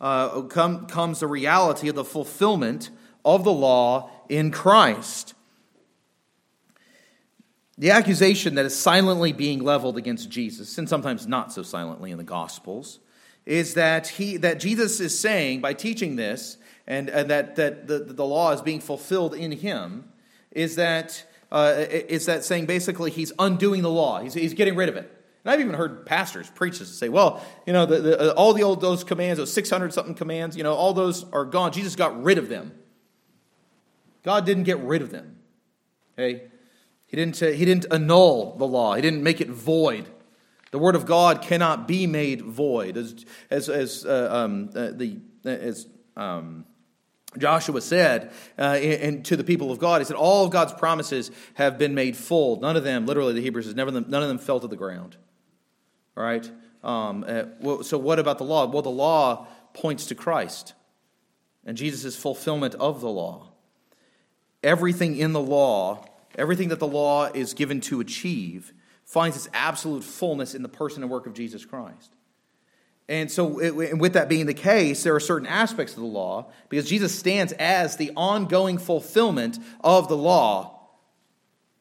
uh, 0.00 0.42
come, 0.42 0.86
comes 0.86 1.20
the 1.20 1.26
reality 1.26 1.88
of 1.88 1.94
the 1.94 2.04
fulfillment 2.04 2.90
of 3.24 3.44
the 3.44 3.52
law 3.52 4.10
in 4.28 4.50
Christ. 4.50 5.34
The 7.78 7.90
accusation 7.90 8.54
that 8.54 8.64
is 8.64 8.76
silently 8.76 9.32
being 9.32 9.62
leveled 9.62 9.98
against 9.98 10.30
Jesus, 10.30 10.78
and 10.78 10.88
sometimes 10.88 11.26
not 11.26 11.52
so 11.52 11.62
silently 11.62 12.10
in 12.10 12.16
the 12.16 12.24
Gospels, 12.24 13.00
is 13.44 13.74
that, 13.74 14.08
he, 14.08 14.38
that 14.38 14.58
Jesus 14.58 14.98
is 14.98 15.18
saying, 15.18 15.60
by 15.60 15.74
teaching 15.74 16.16
this, 16.16 16.56
and, 16.86 17.08
and 17.10 17.30
that, 17.30 17.56
that 17.56 17.86
the, 17.86 17.98
the 17.98 18.24
law 18.24 18.52
is 18.52 18.62
being 18.62 18.80
fulfilled 18.80 19.34
in 19.34 19.52
him, 19.52 20.10
is 20.52 20.76
that, 20.76 21.22
uh, 21.52 21.84
is 21.88 22.26
that 22.26 22.44
saying 22.44 22.66
basically 22.66 23.10
he's 23.10 23.32
undoing 23.38 23.82
the 23.82 23.90
law, 23.90 24.20
he's, 24.20 24.34
he's 24.34 24.54
getting 24.54 24.74
rid 24.74 24.88
of 24.88 24.96
it. 24.96 25.12
And 25.44 25.52
I've 25.52 25.60
even 25.60 25.74
heard 25.74 26.06
pastors 26.06 26.50
preach 26.50 26.80
this 26.80 26.88
and 26.88 26.96
say, 26.96 27.08
well, 27.08 27.44
you 27.66 27.72
know, 27.72 27.86
the, 27.86 28.00
the, 28.00 28.32
uh, 28.32 28.34
all 28.34 28.52
the 28.52 28.64
old 28.64 28.80
those 28.80 29.04
commands, 29.04 29.38
those 29.38 29.52
600 29.52 29.92
something 29.92 30.14
commands, 30.14 30.56
you 30.56 30.64
know, 30.64 30.74
all 30.74 30.92
those 30.92 31.24
are 31.32 31.44
gone. 31.44 31.72
Jesus 31.72 31.94
got 31.94 32.20
rid 32.20 32.38
of 32.38 32.48
them. 32.48 32.72
God 34.24 34.44
didn't 34.44 34.64
get 34.64 34.78
rid 34.78 35.02
of 35.02 35.10
them. 35.12 35.36
Okay? 36.18 36.48
He 37.06 37.16
didn't, 37.16 37.42
uh, 37.42 37.46
he 37.46 37.64
didn't 37.64 37.86
annul 37.90 38.56
the 38.56 38.66
law, 38.66 38.94
he 38.94 39.02
didn't 39.02 39.22
make 39.22 39.40
it 39.40 39.48
void. 39.48 40.08
The 40.72 40.78
word 40.78 40.96
of 40.96 41.06
God 41.06 41.42
cannot 41.42 41.88
be 41.88 42.06
made 42.06 42.42
void. 42.42 42.96
As, 42.96 43.24
as, 43.50 43.68
as, 43.68 44.04
uh, 44.04 44.28
um, 44.30 44.70
uh, 44.74 44.90
the, 44.90 45.18
as 45.44 45.86
um, 46.16 46.66
Joshua 47.38 47.80
said 47.80 48.32
uh, 48.58 48.62
and 48.62 49.24
to 49.26 49.36
the 49.36 49.44
people 49.44 49.70
of 49.70 49.78
God, 49.78 50.00
he 50.00 50.04
said, 50.04 50.16
All 50.16 50.44
of 50.44 50.50
God's 50.50 50.72
promises 50.72 51.30
have 51.54 51.78
been 51.78 51.94
made 51.94 52.16
full. 52.16 52.60
None 52.60 52.76
of 52.76 52.84
them, 52.84 53.06
literally, 53.06 53.32
the 53.32 53.40
Hebrews 53.40 53.66
says, 53.66 53.74
none 53.74 53.88
of 53.88 53.94
them, 53.94 54.06
none 54.08 54.22
of 54.22 54.28
them 54.28 54.38
fell 54.38 54.60
to 54.60 54.68
the 54.68 54.76
ground. 54.76 55.16
All 56.16 56.24
right? 56.24 56.50
Um, 56.82 57.24
uh, 57.26 57.82
so, 57.82 57.98
what 57.98 58.18
about 58.18 58.38
the 58.38 58.44
law? 58.44 58.66
Well, 58.66 58.82
the 58.82 58.90
law 58.90 59.46
points 59.72 60.06
to 60.06 60.14
Christ 60.14 60.74
and 61.64 61.76
Jesus' 61.76 62.16
fulfillment 62.16 62.74
of 62.76 63.00
the 63.00 63.08
law. 63.08 63.48
Everything 64.62 65.16
in 65.16 65.32
the 65.32 65.40
law, 65.40 66.04
everything 66.36 66.68
that 66.68 66.78
the 66.78 66.86
law 66.86 67.26
is 67.26 67.54
given 67.54 67.80
to 67.82 68.00
achieve, 68.00 68.72
finds 69.04 69.36
its 69.36 69.48
absolute 69.52 70.04
fullness 70.04 70.54
in 70.54 70.62
the 70.62 70.68
person 70.68 71.02
and 71.02 71.10
work 71.10 71.26
of 71.26 71.34
Jesus 71.34 71.64
Christ. 71.64 72.14
And 73.08 73.30
so, 73.30 73.60
it, 73.60 73.96
with 73.96 74.14
that 74.14 74.28
being 74.28 74.46
the 74.46 74.54
case, 74.54 75.04
there 75.04 75.14
are 75.14 75.20
certain 75.20 75.46
aspects 75.46 75.94
of 75.94 76.00
the 76.00 76.08
law 76.08 76.50
because 76.68 76.88
Jesus 76.88 77.16
stands 77.16 77.52
as 77.52 77.96
the 77.96 78.10
ongoing 78.16 78.78
fulfillment 78.78 79.58
of 79.80 80.08
the 80.08 80.16
law. 80.16 80.80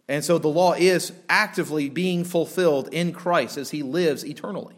And 0.07 0.23
so, 0.23 0.37
the 0.37 0.47
law 0.47 0.73
is 0.73 1.11
actively 1.27 1.89
being 1.89 2.23
fulfilled 2.23 2.89
in 2.91 3.11
Christ 3.11 3.57
as 3.57 3.71
he 3.71 3.81
lives 3.81 4.23
eternally. 4.23 4.75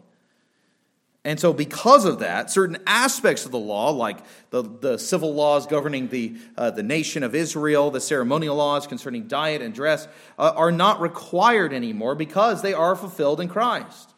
And 1.28 1.38
so, 1.38 1.52
because 1.52 2.06
of 2.06 2.20
that, 2.20 2.50
certain 2.50 2.78
aspects 2.86 3.44
of 3.44 3.52
the 3.52 3.58
law, 3.58 3.90
like 3.90 4.16
the, 4.48 4.62
the 4.62 4.96
civil 4.96 5.34
laws 5.34 5.66
governing 5.66 6.08
the, 6.08 6.38
uh, 6.56 6.70
the 6.70 6.82
nation 6.82 7.22
of 7.22 7.34
Israel, 7.34 7.90
the 7.90 8.00
ceremonial 8.00 8.56
laws 8.56 8.86
concerning 8.86 9.28
diet 9.28 9.60
and 9.60 9.74
dress, 9.74 10.08
uh, 10.38 10.54
are 10.56 10.72
not 10.72 11.02
required 11.02 11.74
anymore 11.74 12.14
because 12.14 12.62
they 12.62 12.72
are 12.72 12.96
fulfilled 12.96 13.42
in 13.42 13.48
Christ. 13.48 14.14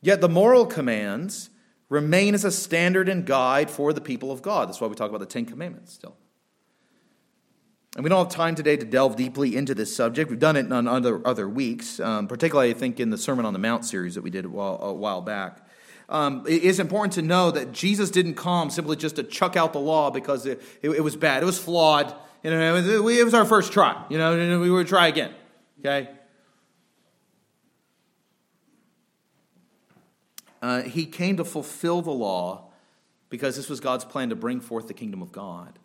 Yet 0.00 0.20
the 0.20 0.28
moral 0.28 0.64
commands 0.64 1.50
remain 1.88 2.34
as 2.34 2.44
a 2.44 2.52
standard 2.52 3.08
and 3.08 3.26
guide 3.26 3.68
for 3.68 3.92
the 3.92 4.00
people 4.00 4.30
of 4.30 4.42
God. 4.42 4.68
That's 4.68 4.80
why 4.80 4.86
we 4.86 4.94
talk 4.94 5.08
about 5.08 5.18
the 5.18 5.26
Ten 5.26 5.44
Commandments 5.44 5.92
still. 5.92 6.16
And 7.96 8.02
we 8.02 8.10
don't 8.10 8.24
have 8.24 8.34
time 8.34 8.56
today 8.56 8.76
to 8.76 8.84
delve 8.84 9.14
deeply 9.14 9.56
into 9.56 9.72
this 9.72 9.94
subject. 9.94 10.28
We've 10.28 10.38
done 10.38 10.56
it 10.56 10.70
on 10.72 10.88
other, 10.88 11.24
other 11.24 11.48
weeks, 11.48 12.00
um, 12.00 12.26
particularly, 12.26 12.70
I 12.70 12.74
think, 12.74 12.98
in 12.98 13.10
the 13.10 13.18
Sermon 13.18 13.44
on 13.44 13.52
the 13.52 13.60
Mount 13.60 13.84
series 13.84 14.16
that 14.16 14.22
we 14.22 14.30
did 14.30 14.44
a 14.44 14.48
while, 14.48 14.78
a 14.82 14.92
while 14.92 15.20
back. 15.20 15.63
Um, 16.08 16.44
it 16.46 16.62
is 16.62 16.80
important 16.80 17.14
to 17.14 17.22
know 17.22 17.50
that 17.50 17.72
Jesus 17.72 18.10
didn't 18.10 18.34
come 18.34 18.70
simply 18.70 18.96
just 18.96 19.16
to 19.16 19.22
chuck 19.22 19.56
out 19.56 19.72
the 19.72 19.80
law 19.80 20.10
because 20.10 20.46
it, 20.46 20.62
it, 20.82 20.90
it 20.90 21.00
was 21.00 21.16
bad. 21.16 21.42
It 21.42 21.46
was 21.46 21.58
flawed. 21.58 22.14
You 22.42 22.50
know, 22.50 22.76
it 22.76 23.00
was, 23.00 23.18
it 23.18 23.24
was 23.24 23.34
our 23.34 23.46
first 23.46 23.72
try. 23.72 24.04
You 24.10 24.18
know, 24.18 24.60
we 24.60 24.70
would 24.70 24.86
try 24.86 25.06
again. 25.08 25.32
Okay? 25.80 26.10
Uh, 30.60 30.82
he 30.82 31.06
came 31.06 31.36
to 31.38 31.44
fulfill 31.44 32.02
the 32.02 32.10
law 32.10 32.70
because 33.28 33.56
this 33.56 33.68
was 33.68 33.80
God's 33.80 34.04
plan 34.04 34.30
to 34.30 34.36
bring 34.36 34.60
forth 34.60 34.88
the 34.88 34.94
kingdom 34.94 35.22
of 35.22 35.32
God. 35.32 35.78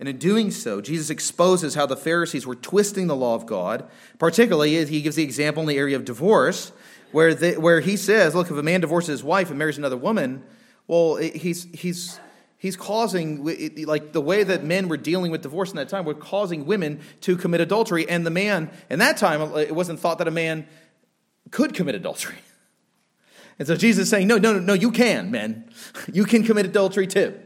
And 0.00 0.08
in 0.08 0.16
doing 0.16 0.50
so, 0.50 0.80
Jesus 0.80 1.10
exposes 1.10 1.74
how 1.74 1.84
the 1.84 1.96
Pharisees 1.96 2.46
were 2.46 2.54
twisting 2.54 3.06
the 3.06 3.14
law 3.14 3.34
of 3.34 3.44
God. 3.44 3.88
Particularly, 4.18 4.82
he 4.86 5.02
gives 5.02 5.14
the 5.14 5.22
example 5.22 5.60
in 5.62 5.68
the 5.68 5.76
area 5.76 5.94
of 5.94 6.06
divorce, 6.06 6.72
where, 7.12 7.34
where 7.60 7.80
he 7.80 7.98
says, 7.98 8.34
Look, 8.34 8.50
if 8.50 8.56
a 8.56 8.62
man 8.62 8.80
divorces 8.80 9.08
his 9.08 9.24
wife 9.24 9.50
and 9.50 9.58
marries 9.58 9.76
another 9.76 9.98
woman, 9.98 10.42
well, 10.86 11.16
he's, 11.16 11.68
he's, 11.74 12.18
he's 12.56 12.76
causing, 12.76 13.44
like 13.84 14.12
the 14.12 14.22
way 14.22 14.42
that 14.42 14.64
men 14.64 14.88
were 14.88 14.96
dealing 14.96 15.30
with 15.30 15.42
divorce 15.42 15.68
in 15.68 15.76
that 15.76 15.90
time, 15.90 16.06
were 16.06 16.14
causing 16.14 16.64
women 16.64 17.00
to 17.20 17.36
commit 17.36 17.60
adultery. 17.60 18.08
And 18.08 18.24
the 18.24 18.30
man, 18.30 18.70
in 18.88 19.00
that 19.00 19.18
time, 19.18 19.42
uh, 19.42 19.56
it 19.56 19.74
wasn't 19.74 20.00
thought 20.00 20.16
that 20.18 20.28
a 20.28 20.32
man 20.32 20.66
could 21.50 21.74
commit 21.74 21.94
adultery. 21.94 22.36
And 23.58 23.68
so 23.68 23.76
Jesus 23.76 24.04
is 24.04 24.08
saying, 24.08 24.26
no, 24.26 24.38
no, 24.38 24.58
no, 24.58 24.72
you 24.72 24.90
can, 24.90 25.30
men. 25.30 25.70
You 26.14 26.24
can 26.24 26.44
commit 26.44 26.64
adultery 26.64 27.06
too. 27.06 27.38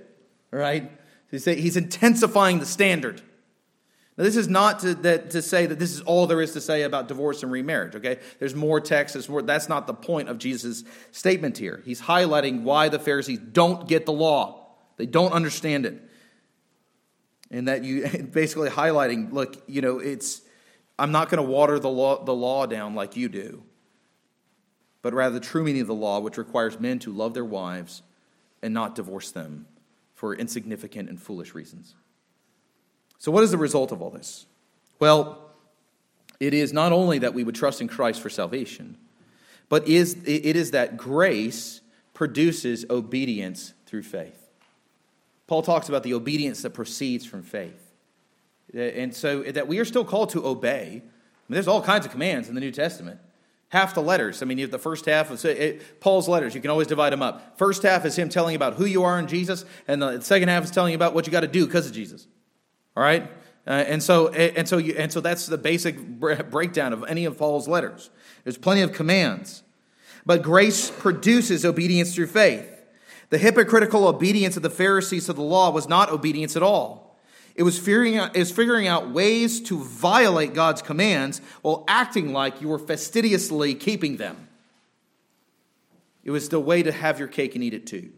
Right? 0.52 0.92
He's 1.42 1.76
intensifying 1.76 2.60
the 2.60 2.66
standard. 2.66 3.20
Now, 4.16 4.22
this 4.22 4.36
is 4.36 4.48
not 4.48 4.80
to, 4.80 4.94
that, 4.94 5.30
to 5.30 5.42
say 5.42 5.66
that 5.66 5.78
this 5.78 5.92
is 5.92 6.00
all 6.02 6.28
there 6.28 6.40
is 6.40 6.52
to 6.52 6.60
say 6.60 6.82
about 6.82 7.08
divorce 7.08 7.42
and 7.42 7.50
remarriage, 7.50 7.96
okay? 7.96 8.20
There's 8.38 8.54
more 8.54 8.80
text, 8.80 9.14
there's 9.14 9.28
more, 9.28 9.42
that's 9.42 9.68
not 9.68 9.88
the 9.88 9.94
point 9.94 10.28
of 10.28 10.38
Jesus' 10.38 10.84
statement 11.10 11.58
here. 11.58 11.82
He's 11.84 12.00
highlighting 12.00 12.62
why 12.62 12.88
the 12.88 13.00
Pharisees 13.00 13.40
don't 13.40 13.88
get 13.88 14.06
the 14.06 14.12
law, 14.12 14.66
they 14.96 15.06
don't 15.06 15.32
understand 15.32 15.84
it. 15.86 16.00
And 17.50 17.66
that 17.66 17.82
you 17.82 18.06
basically 18.32 18.70
highlighting, 18.70 19.32
look, 19.32 19.60
you 19.66 19.82
know, 19.82 19.98
it's, 19.98 20.42
I'm 20.96 21.10
not 21.10 21.28
going 21.28 21.44
to 21.44 21.50
water 21.50 21.80
the 21.80 21.90
law, 21.90 22.22
the 22.24 22.34
law 22.34 22.66
down 22.66 22.94
like 22.94 23.16
you 23.16 23.28
do, 23.28 23.64
but 25.02 25.12
rather 25.12 25.40
the 25.40 25.44
true 25.44 25.64
meaning 25.64 25.82
of 25.82 25.88
the 25.88 25.94
law, 25.94 26.20
which 26.20 26.38
requires 26.38 26.78
men 26.78 27.00
to 27.00 27.12
love 27.12 27.34
their 27.34 27.44
wives 27.44 28.02
and 28.62 28.72
not 28.72 28.94
divorce 28.94 29.32
them 29.32 29.66
for 30.24 30.34
insignificant 30.34 31.10
and 31.10 31.20
foolish 31.20 31.54
reasons. 31.54 31.94
So, 33.18 33.30
what 33.30 33.44
is 33.44 33.50
the 33.50 33.58
result 33.58 33.92
of 33.92 34.00
all 34.00 34.08
this? 34.08 34.46
Well, 34.98 35.50
it 36.40 36.54
is 36.54 36.72
not 36.72 36.92
only 36.92 37.18
that 37.18 37.34
we 37.34 37.44
would 37.44 37.54
trust 37.54 37.82
in 37.82 37.88
Christ 37.88 38.22
for 38.22 38.30
salvation, 38.30 38.96
but 39.68 39.86
is, 39.86 40.14
it 40.24 40.56
is 40.56 40.70
that 40.70 40.96
grace 40.96 41.82
produces 42.14 42.86
obedience 42.88 43.74
through 43.84 44.04
faith. 44.04 44.48
Paul 45.46 45.60
talks 45.60 45.90
about 45.90 46.04
the 46.04 46.14
obedience 46.14 46.62
that 46.62 46.70
proceeds 46.70 47.26
from 47.26 47.42
faith. 47.42 47.92
And 48.72 49.14
so 49.14 49.42
that 49.42 49.68
we 49.68 49.78
are 49.78 49.84
still 49.84 50.06
called 50.06 50.30
to 50.30 50.46
obey. 50.46 50.86
I 50.86 50.92
mean, 50.92 51.02
there's 51.50 51.68
all 51.68 51.82
kinds 51.82 52.06
of 52.06 52.12
commands 52.12 52.48
in 52.48 52.54
the 52.54 52.62
New 52.62 52.72
Testament. 52.72 53.20
Half 53.74 53.96
the 53.96 54.02
letters, 54.02 54.40
I 54.40 54.44
mean, 54.44 54.58
you 54.58 54.62
have 54.62 54.70
the 54.70 54.78
first 54.78 55.04
half 55.06 55.32
of 55.32 55.44
it, 55.44 55.98
Paul's 55.98 56.28
letters, 56.28 56.54
you 56.54 56.60
can 56.60 56.70
always 56.70 56.86
divide 56.86 57.12
them 57.12 57.22
up. 57.22 57.58
First 57.58 57.82
half 57.82 58.04
is 58.04 58.14
him 58.14 58.28
telling 58.28 58.54
about 58.54 58.74
who 58.74 58.84
you 58.84 59.02
are 59.02 59.18
in 59.18 59.26
Jesus, 59.26 59.64
and 59.88 60.00
the 60.00 60.20
second 60.20 60.48
half 60.48 60.62
is 60.62 60.70
telling 60.70 60.92
you 60.92 60.94
about 60.94 61.12
what 61.12 61.26
you 61.26 61.32
got 61.32 61.40
to 61.40 61.48
do 61.48 61.66
because 61.66 61.84
of 61.84 61.92
Jesus. 61.92 62.28
All 62.96 63.02
right? 63.02 63.24
Uh, 63.66 63.70
and 63.70 64.00
so, 64.00 64.28
and 64.28 64.68
so, 64.68 64.78
you, 64.78 64.94
and 64.96 65.12
so 65.12 65.20
that's 65.20 65.46
the 65.46 65.58
basic 65.58 65.98
breakdown 65.98 66.92
of 66.92 67.02
any 67.08 67.24
of 67.24 67.36
Paul's 67.36 67.66
letters. 67.66 68.10
There's 68.44 68.56
plenty 68.56 68.82
of 68.82 68.92
commands, 68.92 69.64
but 70.24 70.44
grace 70.44 70.88
produces 70.92 71.64
obedience 71.64 72.14
through 72.14 72.28
faith. 72.28 72.80
The 73.30 73.38
hypocritical 73.38 74.06
obedience 74.06 74.56
of 74.56 74.62
the 74.62 74.70
Pharisees 74.70 75.26
to 75.26 75.32
the 75.32 75.42
law 75.42 75.72
was 75.72 75.88
not 75.88 76.10
obedience 76.10 76.54
at 76.54 76.62
all. 76.62 77.03
It 77.54 77.62
was 77.62 77.78
figuring 77.78 78.16
out, 78.16 78.36
figuring 78.36 78.86
out 78.86 79.10
ways 79.10 79.60
to 79.62 79.78
violate 79.78 80.54
God's 80.54 80.82
commands 80.82 81.40
while 81.62 81.84
acting 81.86 82.32
like 82.32 82.60
you 82.60 82.68
were 82.68 82.78
fastidiously 82.78 83.74
keeping 83.74 84.16
them. 84.16 84.48
It 86.24 86.30
was 86.30 86.48
the 86.48 86.58
way 86.58 86.82
to 86.82 86.90
have 86.90 87.18
your 87.18 87.28
cake 87.28 87.54
and 87.54 87.62
eat 87.62 87.74
it 87.74 87.86
too. 87.86 88.10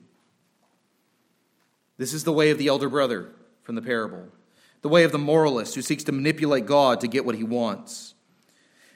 This 1.98 2.14
is 2.14 2.24
the 2.24 2.32
way 2.32 2.50
of 2.50 2.58
the 2.58 2.68
elder 2.68 2.88
brother 2.88 3.32
from 3.62 3.74
the 3.74 3.82
parable 3.82 4.28
the 4.86 4.92
way 4.92 5.02
of 5.02 5.10
the 5.10 5.18
moralist 5.18 5.74
who 5.74 5.82
seeks 5.82 6.04
to 6.04 6.12
manipulate 6.12 6.64
God 6.64 7.00
to 7.00 7.08
get 7.08 7.24
what 7.24 7.34
he 7.34 7.42
wants. 7.42 8.14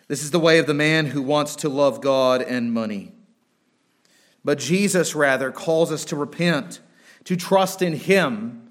This 0.06 0.22
is 0.22 0.30
the 0.30 0.38
way 0.38 0.60
of 0.60 0.68
the 0.68 0.74
man 0.74 1.06
who 1.06 1.20
wants 1.20 1.56
to 1.56 1.68
love 1.68 2.00
God 2.00 2.42
and 2.42 2.72
money. 2.72 3.10
But 4.44 4.58
Jesus, 4.58 5.16
rather, 5.16 5.50
calls 5.50 5.90
us 5.90 6.04
to 6.04 6.16
repent, 6.16 6.78
to 7.24 7.34
trust 7.34 7.82
in 7.82 7.94
him, 7.94 8.69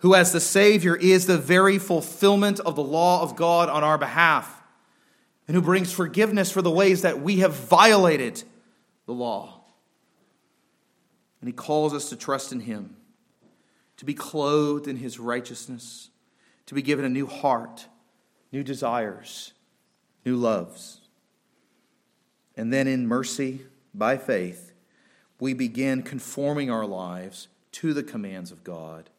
who, 0.00 0.14
as 0.14 0.32
the 0.32 0.40
Savior, 0.40 0.96
is 0.96 1.26
the 1.26 1.38
very 1.38 1.78
fulfillment 1.78 2.60
of 2.60 2.76
the 2.76 2.82
law 2.82 3.22
of 3.22 3.36
God 3.36 3.68
on 3.68 3.82
our 3.82 3.98
behalf, 3.98 4.62
and 5.46 5.54
who 5.54 5.62
brings 5.62 5.92
forgiveness 5.92 6.50
for 6.50 6.62
the 6.62 6.70
ways 6.70 7.02
that 7.02 7.20
we 7.20 7.38
have 7.38 7.54
violated 7.54 8.42
the 9.06 9.12
law. 9.12 9.62
And 11.40 11.48
he 11.48 11.52
calls 11.52 11.94
us 11.94 12.10
to 12.10 12.16
trust 12.16 12.52
in 12.52 12.60
him, 12.60 12.96
to 13.96 14.04
be 14.04 14.14
clothed 14.14 14.86
in 14.86 14.96
his 14.96 15.18
righteousness 15.18 16.10
to 16.70 16.74
be 16.76 16.82
given 16.82 17.04
a 17.04 17.08
new 17.08 17.26
heart, 17.26 17.88
new 18.52 18.62
desires, 18.62 19.54
new 20.24 20.36
loves. 20.36 21.00
And 22.56 22.72
then 22.72 22.86
in 22.86 23.08
mercy, 23.08 23.62
by 23.92 24.16
faith, 24.16 24.72
we 25.40 25.52
begin 25.52 26.04
conforming 26.04 26.70
our 26.70 26.86
lives 26.86 27.48
to 27.72 27.92
the 27.92 28.04
commands 28.04 28.52
of 28.52 28.62
God, 28.62 29.10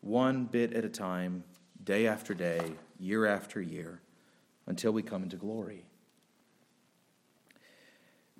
one 0.00 0.44
bit 0.44 0.72
at 0.72 0.84
a 0.84 0.88
time, 0.88 1.44
day 1.82 2.06
after 2.06 2.34
day, 2.34 2.72
year 2.98 3.26
after 3.26 3.60
year, 3.60 4.00
until 4.66 4.92
we 4.92 5.02
come 5.02 5.22
into 5.22 5.36
glory. 5.36 5.84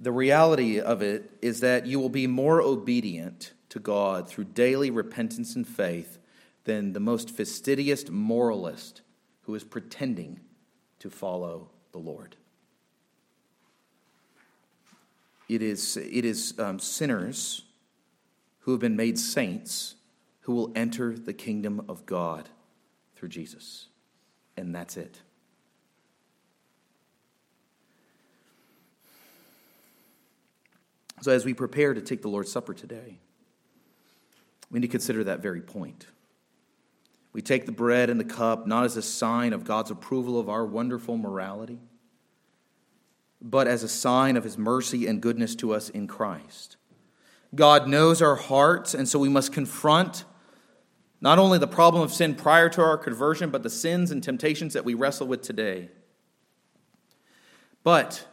The 0.00 0.12
reality 0.12 0.80
of 0.80 1.02
it 1.02 1.30
is 1.42 1.60
that 1.60 1.86
you 1.86 1.98
will 1.98 2.08
be 2.08 2.26
more 2.26 2.62
obedient 2.62 3.52
to 3.70 3.80
God 3.80 4.28
through 4.28 4.44
daily 4.44 4.90
repentance 4.90 5.56
and 5.56 5.66
faith 5.66 6.18
than 6.64 6.92
the 6.92 7.00
most 7.00 7.30
fastidious 7.30 8.08
moralist 8.08 9.02
who 9.42 9.54
is 9.54 9.64
pretending 9.64 10.40
to 11.00 11.10
follow 11.10 11.70
the 11.92 11.98
Lord. 11.98 12.36
It 15.48 15.62
is, 15.62 15.96
it 15.96 16.24
is 16.24 16.54
um, 16.58 16.78
sinners 16.78 17.62
who 18.60 18.72
have 18.72 18.80
been 18.80 18.96
made 18.96 19.18
saints 19.18 19.94
who 20.48 20.54
will 20.54 20.72
enter 20.74 21.14
the 21.14 21.34
kingdom 21.34 21.84
of 21.90 22.06
God 22.06 22.48
through 23.14 23.28
Jesus. 23.28 23.88
And 24.56 24.74
that's 24.74 24.96
it. 24.96 25.20
So, 31.20 31.32
as 31.32 31.44
we 31.44 31.52
prepare 31.52 31.92
to 31.92 32.00
take 32.00 32.22
the 32.22 32.28
Lord's 32.28 32.50
Supper 32.50 32.72
today, 32.72 33.18
we 34.70 34.80
need 34.80 34.86
to 34.86 34.90
consider 34.90 35.22
that 35.24 35.40
very 35.40 35.60
point. 35.60 36.06
We 37.34 37.42
take 37.42 37.66
the 37.66 37.72
bread 37.72 38.08
and 38.08 38.18
the 38.18 38.24
cup 38.24 38.66
not 38.66 38.86
as 38.86 38.96
a 38.96 39.02
sign 39.02 39.52
of 39.52 39.64
God's 39.64 39.90
approval 39.90 40.40
of 40.40 40.48
our 40.48 40.64
wonderful 40.64 41.18
morality, 41.18 41.80
but 43.42 43.68
as 43.68 43.82
a 43.82 43.88
sign 43.88 44.38
of 44.38 44.44
his 44.44 44.56
mercy 44.56 45.06
and 45.06 45.20
goodness 45.20 45.54
to 45.56 45.74
us 45.74 45.90
in 45.90 46.06
Christ. 46.06 46.78
God 47.54 47.86
knows 47.86 48.22
our 48.22 48.36
hearts, 48.36 48.94
and 48.94 49.06
so 49.06 49.18
we 49.18 49.28
must 49.28 49.52
confront 49.52 50.24
not 51.20 51.38
only 51.38 51.58
the 51.58 51.66
problem 51.66 52.02
of 52.02 52.12
sin 52.12 52.34
prior 52.34 52.68
to 52.68 52.82
our 52.82 52.96
conversion, 52.96 53.50
but 53.50 53.62
the 53.62 53.70
sins 53.70 54.10
and 54.10 54.22
temptations 54.22 54.74
that 54.74 54.84
we 54.84 54.94
wrestle 54.94 55.26
with 55.26 55.42
today. 55.42 55.88
But 57.82 58.26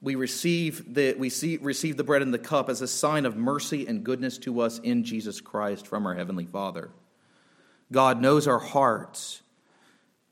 we 0.00 0.14
receive 0.14 0.94
the, 0.94 1.14
we 1.18 1.28
see, 1.28 1.56
receive 1.56 1.96
the 1.96 2.04
bread 2.04 2.22
and 2.22 2.32
the 2.32 2.38
cup 2.38 2.68
as 2.68 2.80
a 2.80 2.88
sign 2.88 3.26
of 3.26 3.36
mercy 3.36 3.86
and 3.86 4.04
goodness 4.04 4.38
to 4.38 4.60
us 4.60 4.78
in 4.78 5.04
Jesus 5.04 5.40
Christ 5.40 5.86
from 5.86 6.06
our 6.06 6.14
Heavenly 6.14 6.46
Father. 6.46 6.90
God 7.92 8.20
knows 8.20 8.46
our 8.46 8.58
hearts. 8.58 9.42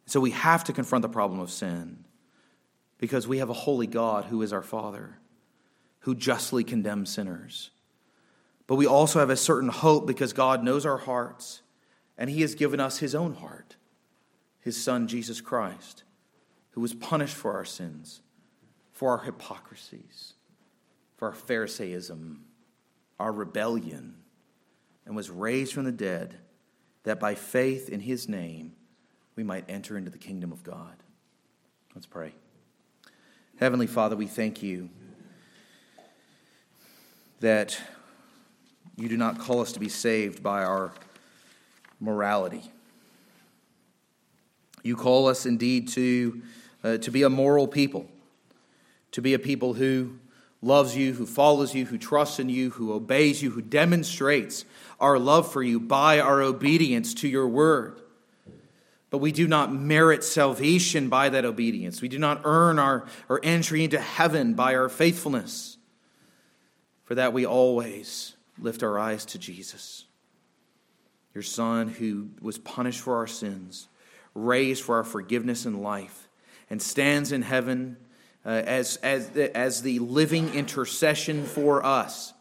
So 0.06 0.20
we 0.20 0.30
have 0.30 0.64
to 0.64 0.72
confront 0.72 1.02
the 1.02 1.08
problem 1.08 1.40
of 1.40 1.50
sin 1.50 2.04
because 2.98 3.26
we 3.26 3.38
have 3.38 3.50
a 3.50 3.54
holy 3.54 3.86
God 3.86 4.26
who 4.26 4.40
is 4.42 4.52
our 4.52 4.62
Father, 4.62 5.18
who 6.00 6.14
justly 6.14 6.64
condemns 6.64 7.12
sinners. 7.12 7.70
But 8.66 8.76
we 8.76 8.86
also 8.86 9.18
have 9.18 9.30
a 9.30 9.36
certain 9.36 9.68
hope 9.68 10.06
because 10.06 10.32
God 10.32 10.62
knows 10.62 10.86
our 10.86 10.98
hearts 10.98 11.62
and 12.18 12.28
He 12.28 12.42
has 12.42 12.54
given 12.54 12.80
us 12.80 12.98
His 12.98 13.14
own 13.14 13.34
heart, 13.34 13.76
His 14.60 14.76
Son, 14.76 15.08
Jesus 15.08 15.40
Christ, 15.40 16.02
who 16.72 16.80
was 16.82 16.92
punished 16.92 17.36
for 17.36 17.54
our 17.54 17.64
sins, 17.64 18.20
for 18.92 19.12
our 19.12 19.24
hypocrisies, 19.24 20.34
for 21.16 21.28
our 21.28 21.34
Pharisaism, 21.34 22.44
our 23.18 23.32
rebellion, 23.32 24.16
and 25.06 25.16
was 25.16 25.30
raised 25.30 25.72
from 25.72 25.84
the 25.84 25.92
dead 25.92 26.38
that 27.04 27.18
by 27.18 27.34
faith 27.34 27.88
in 27.88 28.00
his 28.00 28.28
name 28.28 28.72
we 29.34 29.42
might 29.42 29.64
enter 29.68 29.96
into 29.96 30.10
the 30.10 30.18
kingdom 30.18 30.52
of 30.52 30.62
God. 30.62 31.02
Let's 31.94 32.06
pray. 32.06 32.34
Heavenly 33.58 33.86
Father, 33.86 34.14
we 34.14 34.26
thank 34.26 34.62
you 34.62 34.90
that 37.40 37.80
you 38.96 39.08
do 39.08 39.16
not 39.16 39.38
call 39.38 39.60
us 39.60 39.72
to 39.72 39.80
be 39.80 39.88
saved 39.88 40.42
by 40.42 40.64
our 40.64 40.92
morality. 42.00 42.70
You 44.82 44.96
call 44.96 45.28
us 45.28 45.46
indeed 45.46 45.88
to, 45.88 46.42
uh, 46.84 46.96
to 46.98 47.10
be 47.10 47.22
a 47.22 47.28
moral 47.28 47.66
people, 47.66 48.06
to 49.12 49.22
be 49.22 49.34
a 49.34 49.38
people 49.38 49.74
who 49.74 50.18
loves 50.62 50.96
you, 50.96 51.12
who 51.12 51.26
follows 51.26 51.74
you, 51.74 51.86
who 51.86 51.98
trusts 51.98 52.38
in 52.38 52.48
you, 52.48 52.70
who 52.70 52.92
obeys 52.92 53.42
you, 53.42 53.50
who 53.50 53.62
demonstrates 53.62 54.64
our 55.00 55.18
love 55.18 55.50
for 55.52 55.62
you 55.62 55.78
by 55.78 56.18
our 56.18 56.42
obedience 56.42 57.14
to 57.14 57.28
your 57.28 57.48
word. 57.48 58.00
But 59.10 59.18
we 59.18 59.32
do 59.32 59.46
not 59.46 59.72
merit 59.72 60.22
salvation 60.22 61.08
by 61.08 61.30
that 61.30 61.44
obedience. 61.44 62.02
We 62.02 62.08
do 62.08 62.18
not 62.18 62.42
earn 62.44 62.78
our, 62.78 63.06
our 63.28 63.40
entry 63.42 63.84
into 63.84 64.00
heaven 64.00 64.54
by 64.54 64.74
our 64.74 64.88
faithfulness. 64.88 65.78
For 67.04 67.14
that, 67.14 67.32
we 67.32 67.46
always 67.46 68.34
lift 68.58 68.82
our 68.82 68.98
eyes 68.98 69.24
to 69.26 69.38
Jesus, 69.38 70.04
your 71.38 71.44
Son, 71.44 71.86
who 71.86 72.30
was 72.40 72.58
punished 72.58 72.98
for 72.98 73.14
our 73.14 73.28
sins, 73.28 73.86
raised 74.34 74.82
for 74.82 74.96
our 74.96 75.04
forgiveness 75.04 75.66
and 75.66 75.80
life, 75.80 76.28
and 76.68 76.82
stands 76.82 77.30
in 77.30 77.42
heaven 77.42 77.96
uh, 78.44 78.48
as, 78.48 78.96
as, 79.04 79.30
as 79.54 79.82
the 79.82 80.00
living 80.00 80.52
intercession 80.52 81.44
for 81.44 81.86
us. 81.86 82.32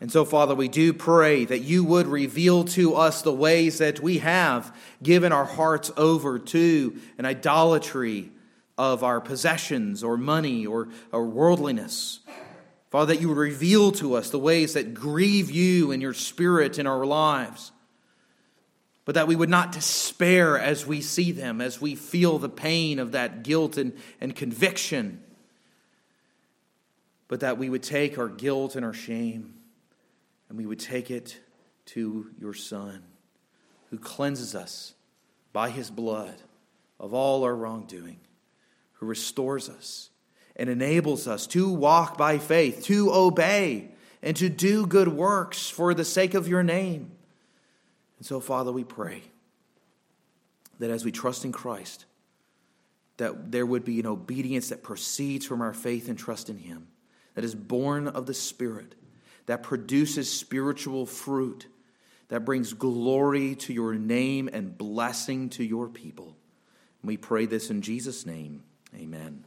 And 0.00 0.12
so, 0.12 0.24
Father, 0.24 0.54
we 0.54 0.68
do 0.68 0.92
pray 0.92 1.44
that 1.46 1.62
you 1.62 1.82
would 1.82 2.06
reveal 2.06 2.62
to 2.66 2.94
us 2.94 3.22
the 3.22 3.34
ways 3.34 3.78
that 3.78 3.98
we 3.98 4.18
have 4.18 4.72
given 5.02 5.32
our 5.32 5.44
hearts 5.44 5.90
over 5.96 6.38
to 6.38 6.96
an 7.18 7.26
idolatry 7.26 8.30
of 8.78 9.02
our 9.02 9.20
possessions 9.20 10.04
or 10.04 10.16
money 10.16 10.64
or, 10.64 10.90
or 11.10 11.26
worldliness. 11.26 12.20
Father, 12.92 13.14
that 13.14 13.20
you 13.20 13.30
would 13.30 13.36
reveal 13.36 13.90
to 13.90 14.14
us 14.14 14.30
the 14.30 14.38
ways 14.38 14.74
that 14.74 14.94
grieve 14.94 15.50
you 15.50 15.90
and 15.90 16.00
your 16.00 16.14
spirit 16.14 16.78
in 16.78 16.86
our 16.86 17.04
lives. 17.04 17.72
But 19.10 19.16
that 19.16 19.26
we 19.26 19.34
would 19.34 19.50
not 19.50 19.72
despair 19.72 20.56
as 20.56 20.86
we 20.86 21.00
see 21.00 21.32
them, 21.32 21.60
as 21.60 21.80
we 21.80 21.96
feel 21.96 22.38
the 22.38 22.48
pain 22.48 23.00
of 23.00 23.10
that 23.10 23.42
guilt 23.42 23.76
and, 23.76 23.92
and 24.20 24.36
conviction, 24.36 25.20
but 27.26 27.40
that 27.40 27.58
we 27.58 27.68
would 27.68 27.82
take 27.82 28.18
our 28.20 28.28
guilt 28.28 28.76
and 28.76 28.84
our 28.84 28.92
shame 28.92 29.54
and 30.48 30.56
we 30.56 30.64
would 30.64 30.78
take 30.78 31.10
it 31.10 31.40
to 31.86 32.30
your 32.38 32.54
Son, 32.54 33.02
who 33.90 33.98
cleanses 33.98 34.54
us 34.54 34.94
by 35.52 35.70
his 35.70 35.90
blood 35.90 36.36
of 37.00 37.12
all 37.12 37.42
our 37.42 37.56
wrongdoing, 37.56 38.20
who 38.92 39.06
restores 39.06 39.68
us 39.68 40.10
and 40.54 40.70
enables 40.70 41.26
us 41.26 41.48
to 41.48 41.68
walk 41.68 42.16
by 42.16 42.38
faith, 42.38 42.84
to 42.84 43.12
obey, 43.12 43.90
and 44.22 44.36
to 44.36 44.48
do 44.48 44.86
good 44.86 45.08
works 45.08 45.68
for 45.68 45.94
the 45.94 46.04
sake 46.04 46.34
of 46.34 46.46
your 46.46 46.62
name. 46.62 47.10
And 48.20 48.26
so, 48.26 48.38
Father, 48.38 48.70
we 48.70 48.84
pray 48.84 49.22
that 50.78 50.90
as 50.90 51.06
we 51.06 51.10
trust 51.10 51.46
in 51.46 51.52
Christ, 51.52 52.04
that 53.16 53.50
there 53.50 53.64
would 53.64 53.82
be 53.82 53.98
an 53.98 54.06
obedience 54.06 54.68
that 54.68 54.82
proceeds 54.82 55.46
from 55.46 55.62
our 55.62 55.72
faith 55.72 56.06
and 56.08 56.18
trust 56.18 56.50
in 56.50 56.58
Him, 56.58 56.88
that 57.34 57.44
is 57.44 57.54
born 57.54 58.06
of 58.06 58.26
the 58.26 58.34
Spirit, 58.34 58.94
that 59.46 59.62
produces 59.62 60.30
spiritual 60.30 61.06
fruit, 61.06 61.66
that 62.28 62.44
brings 62.44 62.74
glory 62.74 63.54
to 63.56 63.72
your 63.72 63.94
name 63.94 64.50
and 64.52 64.76
blessing 64.76 65.48
to 65.50 65.64
your 65.64 65.88
people. 65.88 66.36
And 67.00 67.08
we 67.08 67.16
pray 67.16 67.46
this 67.46 67.70
in 67.70 67.80
Jesus' 67.80 68.26
name. 68.26 68.62
Amen. 68.94 69.46